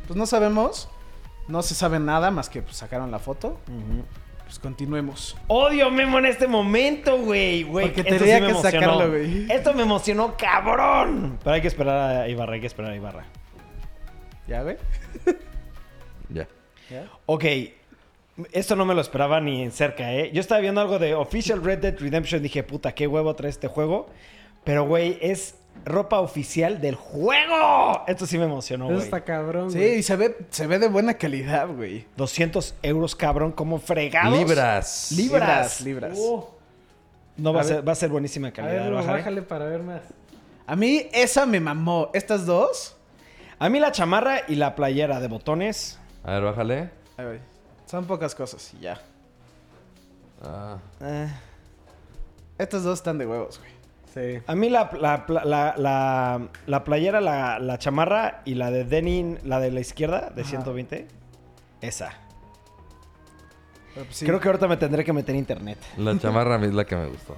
[0.06, 0.88] Pues no sabemos.
[1.46, 3.60] No se sabe nada más que pues, sacaron la foto.
[4.44, 5.36] Pues continuemos.
[5.48, 7.64] Odio Memo en este momento, güey.
[7.64, 7.88] güey.
[7.88, 8.70] Porque Esto tenía que emocionó.
[8.80, 9.52] sacarlo, güey.
[9.52, 11.38] Esto me emocionó, cabrón.
[11.44, 13.24] Pero hay que esperar a Ibarra, hay que esperar a Ibarra.
[14.48, 14.78] ¿Ya, güey?
[16.30, 16.48] Ya.
[16.88, 17.04] ¿Ya?
[17.26, 17.44] Ok.
[18.52, 20.30] Esto no me lo esperaba ni en cerca, ¿eh?
[20.32, 22.42] Yo estaba viendo algo de Official Red Dead Redemption.
[22.42, 24.06] Dije, puta, qué huevo trae este juego.
[24.64, 28.04] Pero, güey, es ropa oficial del juego.
[28.06, 28.98] Esto sí me emocionó, güey.
[29.00, 29.94] está cabrón, Sí, güey.
[29.98, 32.06] y se ve, se ve de buena calidad, güey.
[32.16, 34.38] 200 euros, cabrón, como fregados.
[34.38, 35.12] Libras.
[35.12, 35.80] Libras.
[35.82, 36.18] Libras.
[36.18, 36.44] Uh,
[37.36, 37.88] No, va a, A ser, ver.
[37.88, 38.84] va a ser buenísima a calidad.
[38.84, 39.18] ver, bájale.
[39.18, 40.02] bájale para ver más.
[40.66, 42.10] A mí esa me mamó.
[42.14, 42.96] Estas dos.
[43.58, 45.98] A mí la chamarra y la playera de botones.
[46.24, 46.90] A ver, bájale.
[47.16, 47.38] Ay, güey,
[47.92, 48.98] Son pocas cosas y ya.
[50.42, 50.78] Ah.
[51.02, 51.28] eh,
[52.56, 53.70] Estas dos están de huevos, güey.
[54.38, 54.42] Sí.
[54.46, 59.36] A mí la, la, la, la, la playera, la, la chamarra y la de denim,
[59.44, 60.50] la de la izquierda, de Ajá.
[60.52, 61.06] 120.
[61.82, 62.14] Esa.
[63.94, 64.24] Pues, sí.
[64.24, 65.76] Creo que ahorita me tendré que meter internet.
[65.98, 67.36] La chamarra a mí es la que me gustó.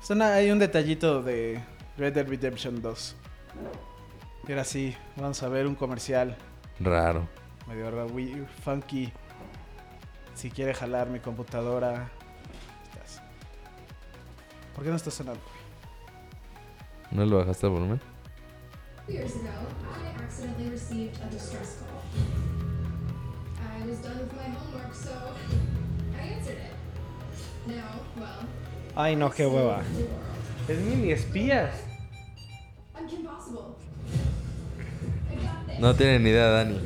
[0.00, 1.60] Suena- hay un detallito de
[1.98, 3.14] Red Dead Redemption 2.
[4.48, 6.34] Y ahora sí, vamos a ver un comercial
[6.80, 7.28] Raro.
[7.68, 9.12] medio rawi- funky.
[10.34, 12.08] Si quiere jalar mi computadora.
[12.84, 13.20] Estás.
[14.74, 15.40] ¿Por qué no está sonando?
[17.10, 18.00] ¿No le bajaste el volumen?
[19.08, 19.42] Years ago,
[19.92, 22.02] I accidentally received a distress call.
[23.60, 25.10] I was done with my homework, so
[26.16, 26.72] I answered it.
[27.66, 28.46] Now, well,
[28.94, 29.82] Ay, no, qué hueva.
[30.68, 31.70] Es mini espías.
[35.78, 36.78] No tiene ni idea, Dani.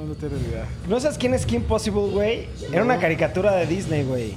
[0.00, 0.66] No, no tengo ni idea.
[0.88, 2.48] ¿No sabes quién es Kim Possible, güey?
[2.72, 4.34] Era una caricatura de Disney, güey.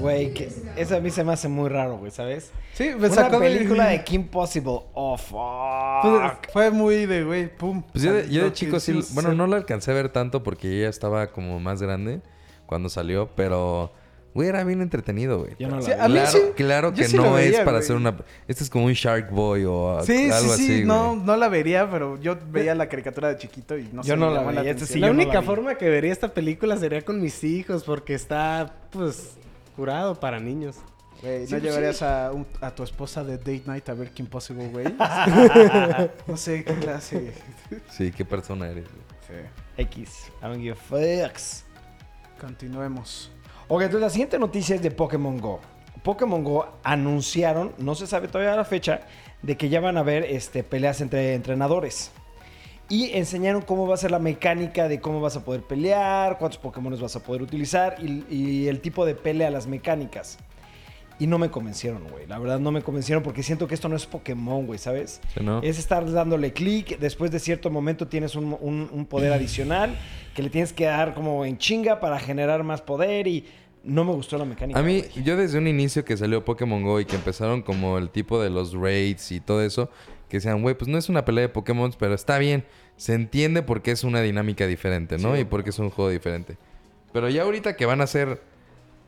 [0.00, 2.50] Güey, que eso a mí se me hace muy raro, güey, ¿sabes?
[2.74, 4.80] Sí, me Una sacó de- película de Kim Possible.
[4.94, 6.52] Oh, Pues, fuck.
[6.52, 7.82] fue muy de, güey, pum.
[7.92, 10.78] Pues yo de, yo de chico sí, bueno, no la alcancé a ver tanto porque
[10.80, 12.20] ella estaba como más grande
[12.66, 13.92] cuando salió, pero,
[14.36, 15.56] güey, era bien entretenido, güey.
[15.58, 16.00] Yo no la Sí, vi.
[16.00, 16.14] a mí
[16.54, 16.94] claro, sí.
[17.02, 17.82] que sí no veía, es para güey.
[17.82, 18.16] hacer una...
[18.46, 21.22] Este es como un Shark Boy o Sí, algo sí, sí, así, no, güey.
[21.24, 24.10] no la vería, pero yo veía la caricatura de chiquito y no sé.
[24.10, 26.32] Yo no me la veía, este sí, la yo no única forma que vería esta
[26.32, 29.36] película sería con mis hijos, porque está, pues,
[29.74, 30.76] curado para niños.
[31.22, 32.04] Güey, ¿no Sí, pues, llevarías sí.
[32.04, 34.84] a, un- a tu esposa de date night a ver Kim Possible, güey?
[36.26, 37.32] no sé qué clase.
[37.90, 39.46] Sí, qué persona eres, güey.
[39.78, 40.30] X.
[40.40, 40.76] I don't give a
[41.28, 41.64] fucks.
[42.40, 43.30] Continuemos.
[43.68, 45.58] Ok, entonces la siguiente noticia es de Pokémon Go.
[46.04, 49.00] Pokémon Go anunciaron, no se sabe todavía la fecha,
[49.42, 52.12] de que ya van a haber este, peleas entre entrenadores.
[52.88, 56.60] Y enseñaron cómo va a ser la mecánica de cómo vas a poder pelear, cuántos
[56.60, 60.38] Pokémon vas a poder utilizar y, y el tipo de pelea, las mecánicas.
[61.18, 62.26] Y no me convencieron, güey.
[62.26, 65.20] La verdad no me convencieron porque siento que esto no es Pokémon, güey, ¿sabes?
[65.34, 65.62] ¿Sí, no?
[65.62, 69.96] Es estar dándole clic, después de cierto momento tienes un, un- un poder adicional
[70.34, 73.46] que le tienes que dar como en chinga para generar más poder y
[73.82, 74.78] no me gustó la mecánica.
[74.78, 78.10] A mí, yo desde un inicio que salió Pokémon Go y que empezaron como el
[78.10, 79.88] tipo de los raids y todo eso,
[80.28, 82.64] que decían, güey, pues no es una pelea de Pokémon, pero está bien.
[82.96, 85.34] Se entiende porque es una dinámica diferente, ¿no?
[85.34, 85.42] Sí.
[85.42, 86.56] Y porque es un juego diferente.
[87.12, 88.42] Pero ya ahorita que van a ser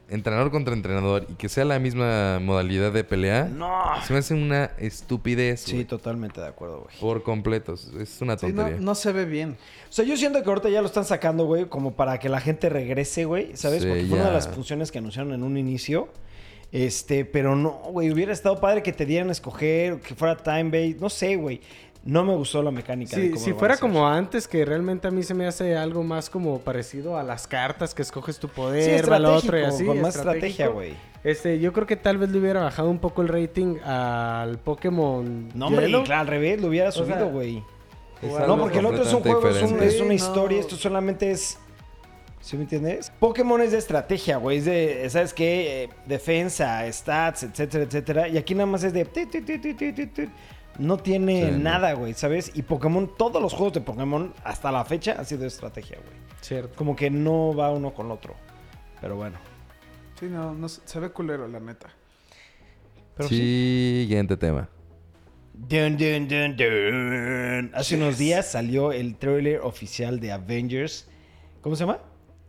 [0.08, 3.68] entrenador contra entrenador y que sea la misma modalidad de pelea, No.
[4.06, 6.96] se me hace una estupidez, Sí, totalmente de acuerdo, güey.
[7.00, 7.74] Por completo.
[7.74, 8.80] Es una Sí, no, tontería.
[8.80, 9.56] no se ve bien.
[9.88, 12.40] O sea, yo siento que ahorita ya lo están sacando, güey, como para que la
[12.40, 13.82] gente regrese, güey, ¿sabes?
[13.82, 16.08] Sí, Porque fue una de las funciones que anunciaron en un inicio.
[16.70, 21.00] Este, pero no, güey, hubiera estado padre que te dieran a escoger, que fuera time-based,
[21.00, 21.62] no sé, güey.
[22.04, 23.16] No me gustó la mecánica.
[23.16, 26.30] de cómo si fuera como antes, que realmente a mí se me hace algo más
[26.30, 29.84] como parecido a las cartas que escoges tu poder, Sí, va lo otro y así.
[29.84, 30.94] con más estrategia, güey.
[31.24, 35.48] Este, yo creo que tal vez le hubiera bajado un poco el rating al Pokémon.
[35.54, 37.62] No, hombre, claro, al revés, lo hubiera subido, güey.
[38.46, 39.86] No, porque el otro es un juego, es, un- diferente.
[39.86, 40.14] es una no.
[40.14, 41.58] historia, esto solamente es...
[42.40, 43.12] ¿Sí me entiendes?
[43.18, 45.84] Pokémon es de estrategia, güey, es de, ¿sabes qué?
[45.84, 48.28] Eh, defensa, stats, etcétera, etcétera.
[48.28, 49.04] Y aquí nada más es de...
[50.78, 52.52] No tiene Sí, nada, güey, ¿sabes?
[52.54, 56.16] Y Pokémon, todos los juegos de Pokémon hasta la fecha han sido de estrategia, güey.
[56.40, 56.74] Cierto.
[56.76, 58.34] Como que no va uno con otro.
[59.00, 59.38] Pero bueno.
[60.18, 61.88] Sí, no, no se ve culero, la neta.
[63.16, 64.02] Pero sí.
[64.02, 64.68] Siguiente tema.
[65.52, 67.70] Dun, dun, dun, dun.
[67.74, 71.08] Hace unos días salió el trailer oficial de Avengers.
[71.60, 71.98] ¿Cómo se llama?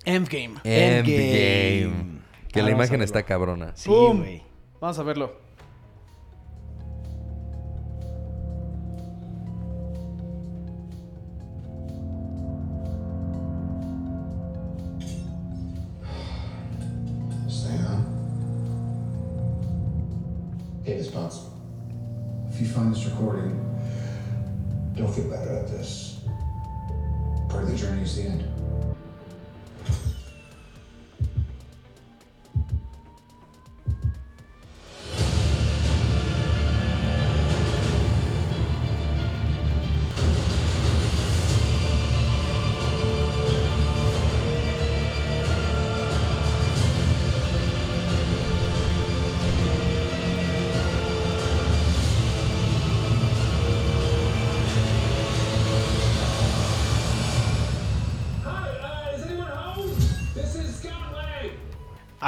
[0.05, 0.55] Endgame.
[0.63, 2.19] Endgame.
[2.51, 3.71] Que Ah, la vamos a imagen está cabrona.
[3.75, 4.43] Sí, güey.
[4.79, 5.48] Vamos a verlo.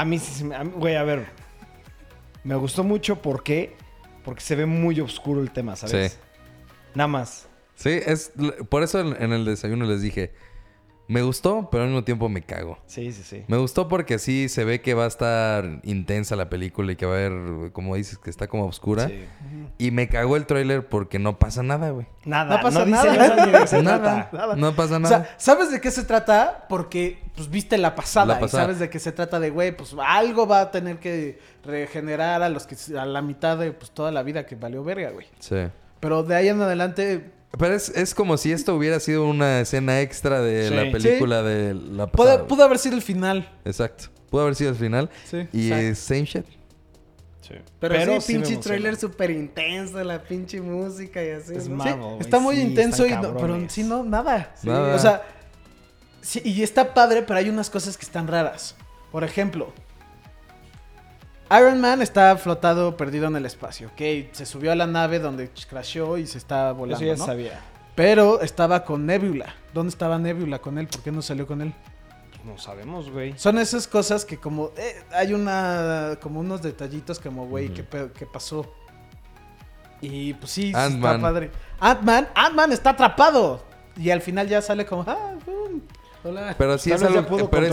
[0.02, 0.56] A mí sí se me...
[0.56, 1.28] a mí- Güey, a ver.
[2.44, 3.22] Me gustó mucho.
[3.22, 3.76] ¿Por qué?
[4.26, 6.14] Porque se ve muy oscuro el tema, ¿sabes?
[6.14, 6.18] Sí.
[6.96, 7.48] Nada más.
[7.76, 8.32] Sí, es
[8.70, 10.34] por eso en en el desayuno les dije,
[11.12, 12.78] me gustó, pero al mismo tiempo me cago.
[12.86, 13.44] Sí, sí, sí.
[13.48, 17.06] Me gustó porque sí se ve que va a estar intensa la película y que
[17.06, 19.08] va a haber, como dices, que está como oscura.
[19.08, 19.26] Sí.
[19.78, 22.06] Y me cagó el tráiler porque no pasa nada, güey.
[22.24, 22.56] Nada.
[22.58, 23.82] No pasa dice nada.
[23.82, 25.26] nada Nada, no pasa O nada.
[25.26, 26.66] sea, ¿sabes de qué se trata?
[26.70, 28.64] Porque, pues, viste la pasada, La pasada.
[28.64, 32.42] y sabes de qué se trata de, güey, pues, algo va a tener que regenerar
[32.42, 35.28] a los que, a la mitad de, pues, toda la vida que valió verga, güey.
[35.40, 35.58] sí.
[36.00, 40.00] Pero de ahí en adelante, Pero es, es como si esto hubiera sido una escena
[40.02, 40.74] extra de Sí.
[40.74, 42.48] la película de la pudo, pasada.
[42.48, 43.50] pudo haber sido el final.
[43.66, 44.06] Exacto.
[44.30, 45.10] Pudo haber sido el final.
[45.30, 45.48] Sí.
[45.52, 46.46] Y es same shit.
[47.42, 47.56] Sí.
[47.80, 51.54] Pero, sí, me pinche trailer súper intenso, la pinche música y así.
[51.56, 51.84] Es ¿no?
[51.84, 51.90] Sí,
[52.22, 54.56] está muy sí, intenso, y no- pero sí, no, nada.
[54.62, 54.68] Sí.
[54.70, 54.96] Nada.
[54.96, 55.22] O sea,
[56.22, 58.76] sí, y está padre, pero hay unas cosas que están raras.
[59.12, 59.74] Por ejemplo,
[61.60, 64.32] Iron Man está flotado, perdido en el espacio, ¿ok?
[64.32, 67.26] Se subió a la nave donde crashó y se está volando, Eso ya ¿no?
[67.26, 67.60] sabía.
[67.96, 69.54] Pero estaba con Nebula.
[69.74, 70.88] ¿Dónde estaba Nebula con él?
[70.88, 71.74] ¿Por qué no salió con él?
[72.46, 73.34] No sabemos, güey.
[73.38, 74.72] Son esas cosas que como...
[74.78, 76.18] eh, hay una...
[76.22, 78.66] Como unos detallitos como, güey, ¿qué, pe- qué pasó?
[80.00, 81.52] Y pues sí, sí está padre.
[81.80, 83.64] Ant-Man, Ant-Man está atrapado.
[83.98, 85.04] Y al final ya sale como...
[85.06, 85.84] Ah, boom.
[86.24, 86.56] Hola.
[86.58, 87.66] Pero sí Tal es algo, pero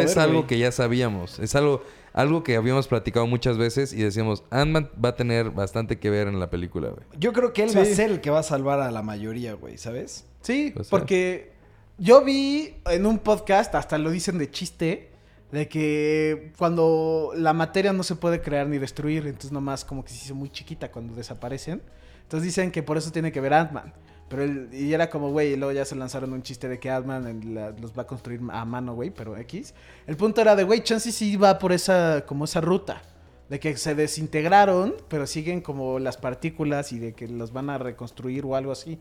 [0.00, 1.38] es, algo que ya sabíamos.
[1.38, 1.82] Es algo,
[2.12, 6.28] algo que habíamos platicado muchas veces y decíamos, Ant-Man va a tener bastante que ver
[6.28, 7.04] en la película, güey.
[7.18, 9.54] Yo creo que él va a ser el que va a salvar a la mayoría,
[9.54, 10.26] güey, ¿sabes?
[10.40, 11.52] Sí, porque
[11.98, 15.10] yo vi en un podcast, hasta lo dicen de chiste,
[15.50, 20.10] de que cuando la materia no se puede crear ni destruir, entonces nomás como que
[20.10, 21.82] se hizo muy chiquita cuando desaparecen.
[22.22, 23.92] Entonces dicen que por eso tiene que ver Ant-Man.
[24.32, 26.88] Pero él- y era como, güey, y luego ya se lanzaron un chiste de que
[26.88, 29.74] la- los va a construir a mano, güey, pero X.
[30.06, 33.02] El punto era de, güey, Chansey sí va por esa, como esa ruta.
[33.50, 37.76] De que se desintegraron, pero siguen como las partículas y de que los van a
[37.76, 38.98] reconstruir o algo así.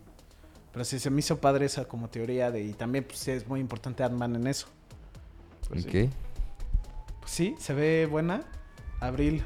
[0.73, 2.61] Pero sí, se me hizo padre esa como teoría de...
[2.63, 4.67] Y también pues, es muy importante Ant-Man en eso.
[5.69, 5.88] Pues, sí.
[6.07, 6.11] ok.
[7.21, 8.43] Pues sí, se ve buena.
[8.99, 9.45] Abril.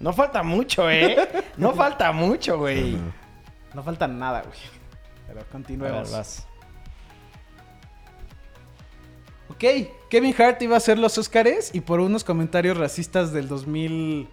[0.00, 1.16] No falta mucho, ¿eh?
[1.56, 2.98] No falta mucho, güey.
[3.74, 4.58] No falta nada, güey.
[5.26, 6.10] Pero ver, continuemos.
[6.10, 6.46] vas.
[9.48, 9.62] Ok,
[10.08, 14.28] Kevin Hart iba a hacer los Oscars y por unos comentarios racistas del 2000...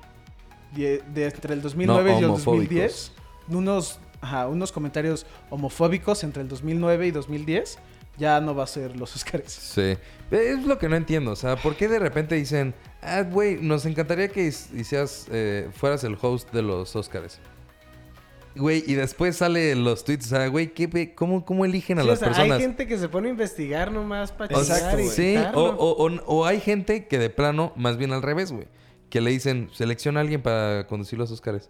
[0.74, 2.68] die- De, entre el 2009 y el homofóbicos.
[2.68, 3.12] 2010.
[3.50, 7.80] Unos, ajá, unos comentarios homofóbicos entre el 2009 y 2010.
[8.18, 9.52] Ya no va a ser los Oscars.
[9.52, 9.98] Sí.
[10.32, 11.32] Es lo que no entiendo.
[11.32, 16.04] O sea, ¿por qué de repente dicen, ah, güey, nos encantaría que hicieras, eh, fueras
[16.04, 17.40] el host de los Oscars?
[18.56, 22.08] Güey, y después sale los tweets, o sea, güey, ¿qué, cómo, ¿cómo eligen a Sí,
[22.08, 22.58] o las sea, personas?
[22.58, 26.06] hay gente que se pone a investigar nomás para O chingar y sí, o, o-
[26.08, 28.68] o- o hay gente que de plano, más bien al revés, güey.
[29.10, 31.70] Que le dicen, selecciona a alguien para conducir los Oscars.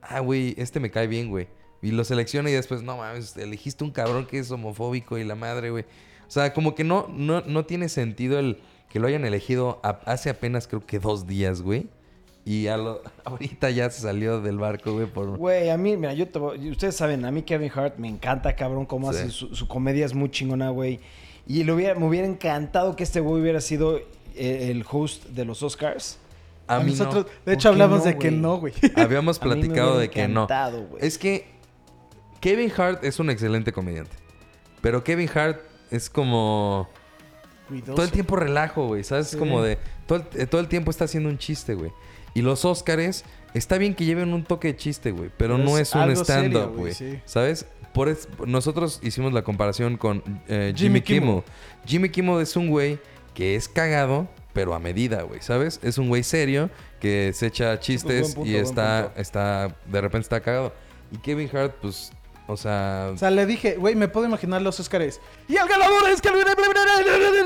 [0.00, 1.48] Ah, güey, este me cae bien, güey.
[1.82, 5.34] Y lo selecciona y después, no mames, elegiste un cabrón que es homofóbico y la
[5.34, 5.84] madre, güey.
[6.26, 8.58] O sea, como que no, no, no tiene sentido el
[8.88, 11.88] que lo hayan elegido a- hace apenas creo que dos días, güey.
[12.46, 15.36] Y a lo- ahorita ya se salió del barco, güey, por...
[15.36, 18.54] Güey, a mí, mira, yo te voy- ustedes saben, a mí Kevin Hart me encanta,
[18.56, 19.18] cabrón, cómo Sí.
[19.18, 21.00] hace su, su comedia es muy chingona, güey.
[21.46, 23.98] Y le hubiera, me hubiera encantado que este güey hubiera sido
[24.36, 26.18] eh, el host de los Oscars.
[26.68, 27.30] A mí Nosotros, no.
[27.30, 28.72] de ¿Por hecho, hablamos no, de que no, güey.
[28.96, 30.44] Habíamos A mí me platicado de que no.
[30.44, 31.04] encantado, güey.
[31.04, 31.46] Es que
[32.40, 34.10] Kevin Hart es un excelente comediante.
[34.80, 36.88] Pero Kevin Hart es como...
[37.84, 39.02] Todo el tiempo relajo, güey.
[39.02, 39.28] ¿Sabes?
[39.28, 39.36] Sí.
[39.36, 39.78] Como de.
[40.06, 41.90] Todo el, eh, todo el tiempo está haciendo un chiste, güey.
[42.36, 43.24] Y los Óscares,
[43.54, 45.30] está bien que lleven un toque de chiste, güey.
[45.36, 47.18] Pero, Pero no es es un stand-up, güey, sí.
[47.24, 47.66] ¿Sabes?
[47.94, 51.42] Por es- nosotros hicimos la comparación con eh, Jimmy Jimmy, Kimmel.
[51.86, 52.98] Jimmy Kimmel es un güey
[53.32, 55.40] que es cagado, pero a medida, güey.
[55.40, 55.80] ¿Sabes?
[55.82, 56.68] Es un güey serio
[57.00, 59.20] que se echa chistes punto, y está, punto.
[59.20, 59.76] está.
[59.86, 60.74] De repente está cagado.
[61.10, 62.12] Y Kevin Hart, pues.
[62.48, 63.10] O sea.
[63.12, 65.20] O sea, le dije, güey, me puedo imaginar los Oscars.
[65.48, 66.28] Y el ganador es que...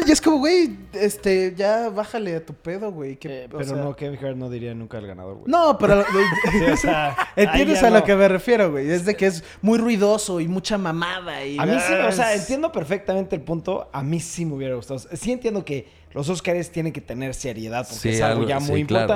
[0.07, 3.16] Y es como, güey, este, ya bájale a tu pedo, güey.
[3.16, 5.51] que- Eh, pero sea- no, Kevin Hart no diría nunca el ganador, güey.
[5.51, 6.05] No, pero...
[6.53, 8.90] Sí, o sea, ¿Entiendes a lo que me refiero, güey?
[8.90, 11.59] Es de que es muy ruidoso y mucha mamada y...
[11.59, 13.88] A mí sí, o sea, entiendo perfectamente el punto.
[13.92, 14.98] A mí sí me hubiera gustado.
[15.01, 18.61] Sí entiendo que los Oscars tienen que tener seriedad porque Sí, es algo algo- ya
[18.61, 19.07] sí, muy claro.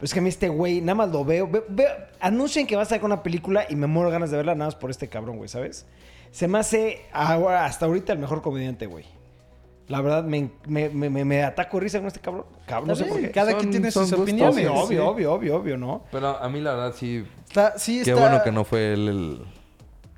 [0.00, 1.90] Pero es que a mí este güey, nada más lo veo, ve- veo-
[2.20, 4.74] Anuncien que va a sacar una película y me muero ganas de verla nada más
[4.74, 5.86] por este cabrón, güey, ¿sabes?
[6.30, 9.04] Se me hace ahora- hasta ahorita el mejor comediante, güey.
[9.88, 12.46] La verdad, me, me, me, me- me ataco de risa con este cabrón.
[12.66, 13.30] Cabrón, no sé por qué.
[13.30, 14.54] Cada Son- quien tiene sus opiniones.
[14.54, 14.78] Obvio, sí.
[14.96, 16.02] obvio, obvio, obvio, obvio, ¿no?
[16.12, 17.26] Pero a mí, la verdad, sí.
[17.46, 19.44] Está, sí, Qué bueno que no fue él el,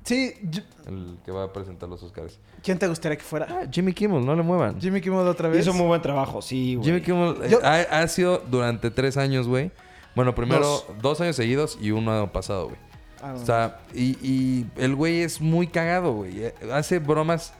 [0.03, 2.39] Sí, yo- el que va a presentar los Oscars.
[2.61, 3.47] ¿quién te gustaría que fuera?
[3.49, 4.79] Ah, Jimmy Kimmel, no le muevan.
[4.79, 5.61] Jimmy Kimmel otra vez.
[5.61, 6.85] Hizo muy buen trabajo, sí, güey.
[6.87, 9.71] Jimmy Kimmel eh, Yo- ha, ha sido durante tres años, güey.
[10.15, 10.85] Bueno, primero Dos.
[11.01, 11.21] dos.
[11.21, 12.77] años seguidos y uno pasado, güey.
[13.21, 16.43] Ah, O sea, y, y el güey es muy cagado, güey.
[16.45, 17.53] Eh, Hace bromas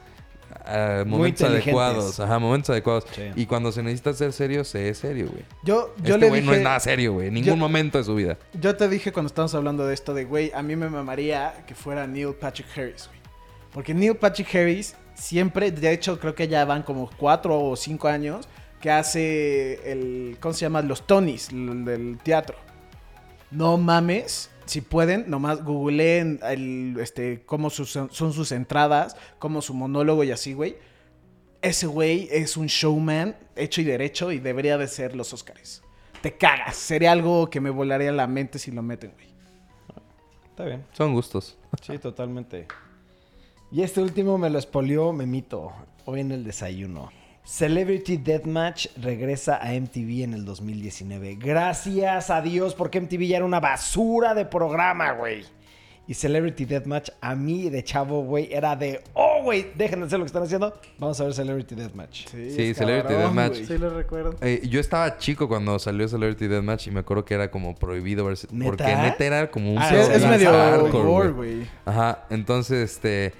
[0.66, 2.20] a Muy momentos adecuados.
[2.20, 3.04] Ajá, momentos adecuados.
[3.14, 3.22] Sí.
[3.36, 5.44] Y cuando se necesita ser serio, se es serio, güey.
[5.62, 6.50] yo, yo Este le güey dije...
[6.52, 7.28] no es nada serio, güey.
[7.28, 8.38] En ningún yo- momento de su vida.
[8.60, 11.74] Yo te dije cuando estábamos hablando de esto de, güey, a mí me mamaría que
[11.74, 13.20] fuera Neil Patrick Harris, güey.
[13.72, 18.08] Porque Neil Patrick Harris siempre, de hecho, creo que ya van como cuatro o cinco
[18.08, 18.48] años
[18.80, 20.82] que hace el, ¿cómo se llama?
[20.82, 22.56] Los Tonys el del teatro.
[23.50, 24.50] No mames.
[24.66, 30.30] Si pueden, nomás googleen el, este, cómo sus- son sus entradas, cómo su monólogo y
[30.30, 30.76] así, güey.
[31.60, 35.82] Ese güey es un showman hecho y derecho y debería de ser los Oscars.
[36.20, 36.76] Te cagas.
[36.76, 39.26] Sería algo que me volaría la mente si lo meten, güey.
[40.50, 40.84] Está bien.
[40.92, 41.58] Son gustos.
[41.82, 42.66] Sí, totalmente.
[43.72, 45.72] Y este último me lo espolió Memito
[46.04, 47.10] hoy en el desayuno.
[47.44, 51.36] Celebrity Deathmatch regresa a MTV en el 2019.
[51.36, 55.44] Gracias a Dios porque MTV ya era una basura de programa, güey.
[56.06, 60.18] Y Celebrity Deathmatch a mí de chavo, güey, era de, oh, güey, dejen de hacer
[60.18, 60.78] lo que están haciendo.
[60.98, 62.28] Vamos a ver Celebrity Deathmatch.
[62.28, 63.66] Sí, es Celebrity cabrón, Deathmatch.
[63.66, 64.36] Sí, lo recuerdo.
[64.40, 68.24] Eh, yo estaba chico cuando salió Celebrity Deathmatch y me acuerdo que era como prohibido
[68.24, 68.48] verse.
[68.50, 68.70] ¿Neta?
[68.70, 71.66] Porque neta era como un Ah, Sí, es, es Sí, medio hardcore, güey.
[71.84, 73.32] Ajá, entonces este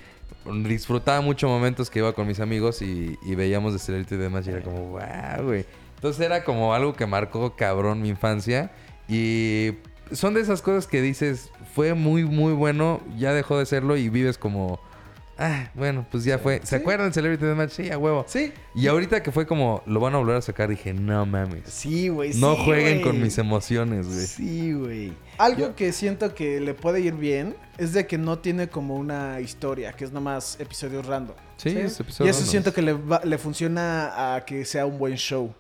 [0.65, 4.51] disfrutaba mucho momentos que iba con mis amigos y, y veíamos de Celebrity Deathmatch y
[4.51, 5.67] era como, wow, güey.
[5.97, 8.71] Entonces era como algo que marcó cabrón mi infancia
[9.09, 9.73] y
[10.13, 14.09] son de esas cosas que dices, fue muy, muy bueno, ya dejó de serlo y
[14.09, 14.81] vives como,
[15.39, 16.61] ah, bueno, pues ya fue.
[16.65, 17.71] ¿Se acuerdan de Celebrity Deathmatch?
[17.73, 18.25] Sí, a huevo.
[18.29, 18.53] Sí.
[18.75, 21.63] Y ahorita que fue como, lo van a volver a sacar, dije, no mames.
[21.67, 22.35] Sí, güey.
[22.35, 24.27] No sí, jueguen con mis emociones, güey.
[24.27, 25.13] Sí, güey.
[25.39, 29.41] Algo que siento que le puede ir bien es de que no tiene como una
[29.41, 31.35] historia, que es nomás episodios random.
[31.57, 32.51] Sí, es y episodio eso random.
[32.51, 35.53] siento que le, va- le funciona a que sea un buen show.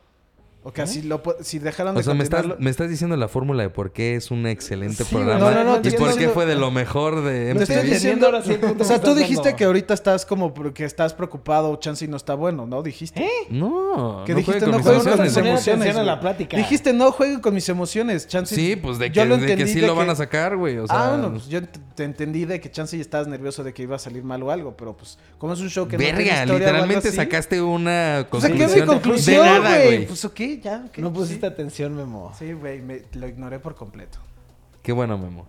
[0.67, 3.29] O que así lo si dejaran O de sea, me estás, me estás diciendo la
[3.29, 6.31] fórmula de por qué es un excelente Sí, programa no, no, no, y por qué
[6.31, 7.91] fue de lo mejor de Te estoy MTV.
[7.93, 9.57] diciendo, ahora sí o sea, que tú dijiste dando.
[9.59, 12.83] que ahorita estás como porque estás preocupado, chance y no está bueno, ¿no?
[12.83, 13.29] Dijiste.
[13.51, 15.95] No, Que no dijiste no jueguen con mis emociones.
[15.97, 16.57] la plática.
[16.57, 18.55] Dijiste no jueguen con mis emociones, chance.
[18.55, 20.57] Sí, pues de que, yo lo de que sí de lo van que- a sacar,
[20.57, 20.79] güey.
[20.79, 23.65] O sea, ah, bueno, pues yo te, te entendí de que chance y estabas nervioso
[23.65, 25.99] de que iba a salir mal o algo, pero pues como es un show que
[25.99, 30.07] verga, o literalmente sacaste una Pues conclusión, mi conclusión, de nada, güey.
[30.07, 30.25] Pues
[30.61, 30.85] ya.
[30.99, 31.53] No pusiste sí.
[31.53, 32.33] atención, Memo.
[32.39, 34.19] Sí, güey, me- lo ignoré por completo.
[34.83, 35.47] Qué bueno, Memo.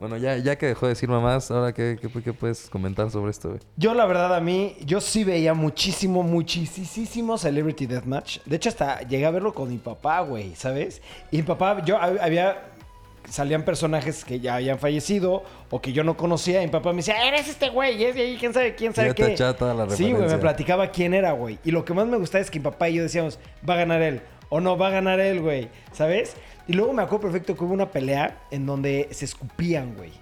[0.00, 3.32] Bueno, ya, ya que dejó de decir mamás, ahora qué, qué, qué puedes comentar sobre
[3.32, 3.60] esto, güey.
[3.76, 8.38] Yo, la verdad, a mí, yo sí veía muchísimo, muchísimo Celebrity Deathmatch.
[8.44, 11.02] De hecho, hasta llegué a verlo con mi papá, güey, ¿sabes?
[11.32, 12.62] Y mi papá, yo hab- había.
[13.28, 16.62] Salían personajes que ya habían fallecido o que yo no conocía.
[16.62, 19.08] Y mi papá me decía, eres este güey, es de ahí, quién sabe, quién sabe
[19.08, 19.32] Ya te qué.
[19.32, 21.58] echaba toda la sí, güey, me platicaba quién era, güey.
[21.62, 23.38] Y lo que más me gustaba es que mi papá y yo decíamos,
[23.68, 24.22] va a ganar él.
[24.48, 25.68] O no, va a ganar él, güey.
[25.92, 26.36] ¿Sabes?
[26.66, 30.12] Y luego me acuerdo perfecto que hubo una pelea en donde se escupían, güey.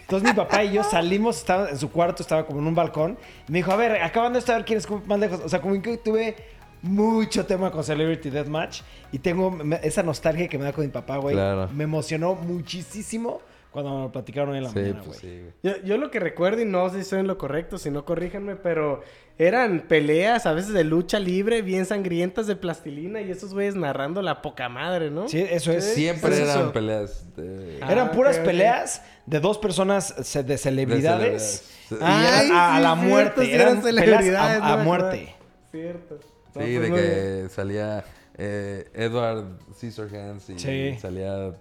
[0.00, 3.18] Entonces mi papá y yo salimos, estaba en su cuarto, estaba como en un balcón.
[3.48, 5.40] Y me dijo, a ver, acaban de saber quién es más lejos.
[5.44, 6.36] O sea, como que tuve
[6.82, 8.82] mucho tema con Celebrity Deathmatch.
[9.12, 11.34] Y tengo esa nostalgia que me da con mi papá, güey.
[11.34, 11.68] Claro.
[11.74, 13.40] Me emocionó muchísimo
[13.82, 15.34] Cuando lo platicaron en la Sí, mañana, pues güey.
[15.34, 15.52] sí, güey.
[15.76, 18.06] Yo, yo lo que recuerdo, y no sé si estoy en lo correcto, si no
[18.06, 19.02] corríjanme, pero
[19.38, 24.22] eran peleas a veces de lucha libre, bien sangrientas de plastilina, y esos güeyes narrando
[24.22, 25.28] la poca madre, ¿no?
[25.28, 25.84] Sí, eso es.
[25.92, 26.72] Siempre es eran eso.
[26.72, 27.78] peleas de...
[27.82, 30.14] Ah, Eran puras peleas de dos personas
[30.46, 31.70] de celebridades.
[31.90, 33.44] De Y eran a, sí, la cierto, muerte.
[33.44, 35.34] sí eran eran peleas celebridades, a, me muerte.
[35.70, 36.14] Cierto.
[36.54, 36.94] No, Sí, pues de bien.
[36.94, 38.04] que salía
[38.38, 40.98] eh, Edward Scissorhands y Sí.
[41.00, 41.52] salía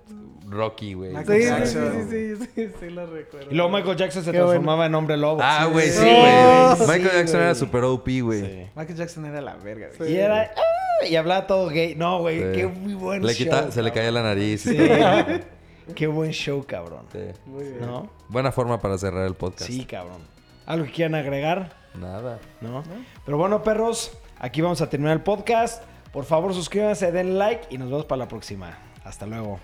[0.48, 1.12] Rocky, güey.
[1.14, 2.10] Michael Sí, sí, sí, Jackson.
[2.10, 3.52] sí, sí, sí, sí, lo recuerdo.
[3.52, 5.40] Y luego Michael Jackson se Qué transformaba en hombre lobo.
[5.42, 6.88] Ah, güey, sí, Sí, güey.
[6.88, 8.42] Michael sí, Jackson era super OP, güey.
[8.42, 8.68] Sí.
[8.76, 10.12] Michael Jackson era la verga, güey.
[10.14, 10.52] Y era.
[10.56, 11.96] "Ah", y hablaba todo gay.
[11.96, 12.46] No, güey, Sí.
[12.60, 13.46] qué muy buen Le show.
[13.46, 14.62] quita- se le caía la nariz.
[14.62, 14.76] Sí.
[15.96, 17.06] qué buen show, cabrón.
[17.12, 17.20] Sí.
[17.46, 17.82] Muy bien.
[17.82, 18.10] ¿No?
[18.30, 19.70] Buena forma para cerrar el podcast.
[19.72, 20.22] Sí, cabrón.
[20.66, 21.74] ¿Algo que quieran agregar?
[22.00, 22.40] Nada.
[22.60, 22.84] ¿No?
[23.26, 25.84] Pero bueno, perros, aquí vamos a terminar el podcast.
[26.16, 28.78] Por favor, suscríbanse, den like y nos vemos para la próxima.
[29.04, 29.60] Hasta luego.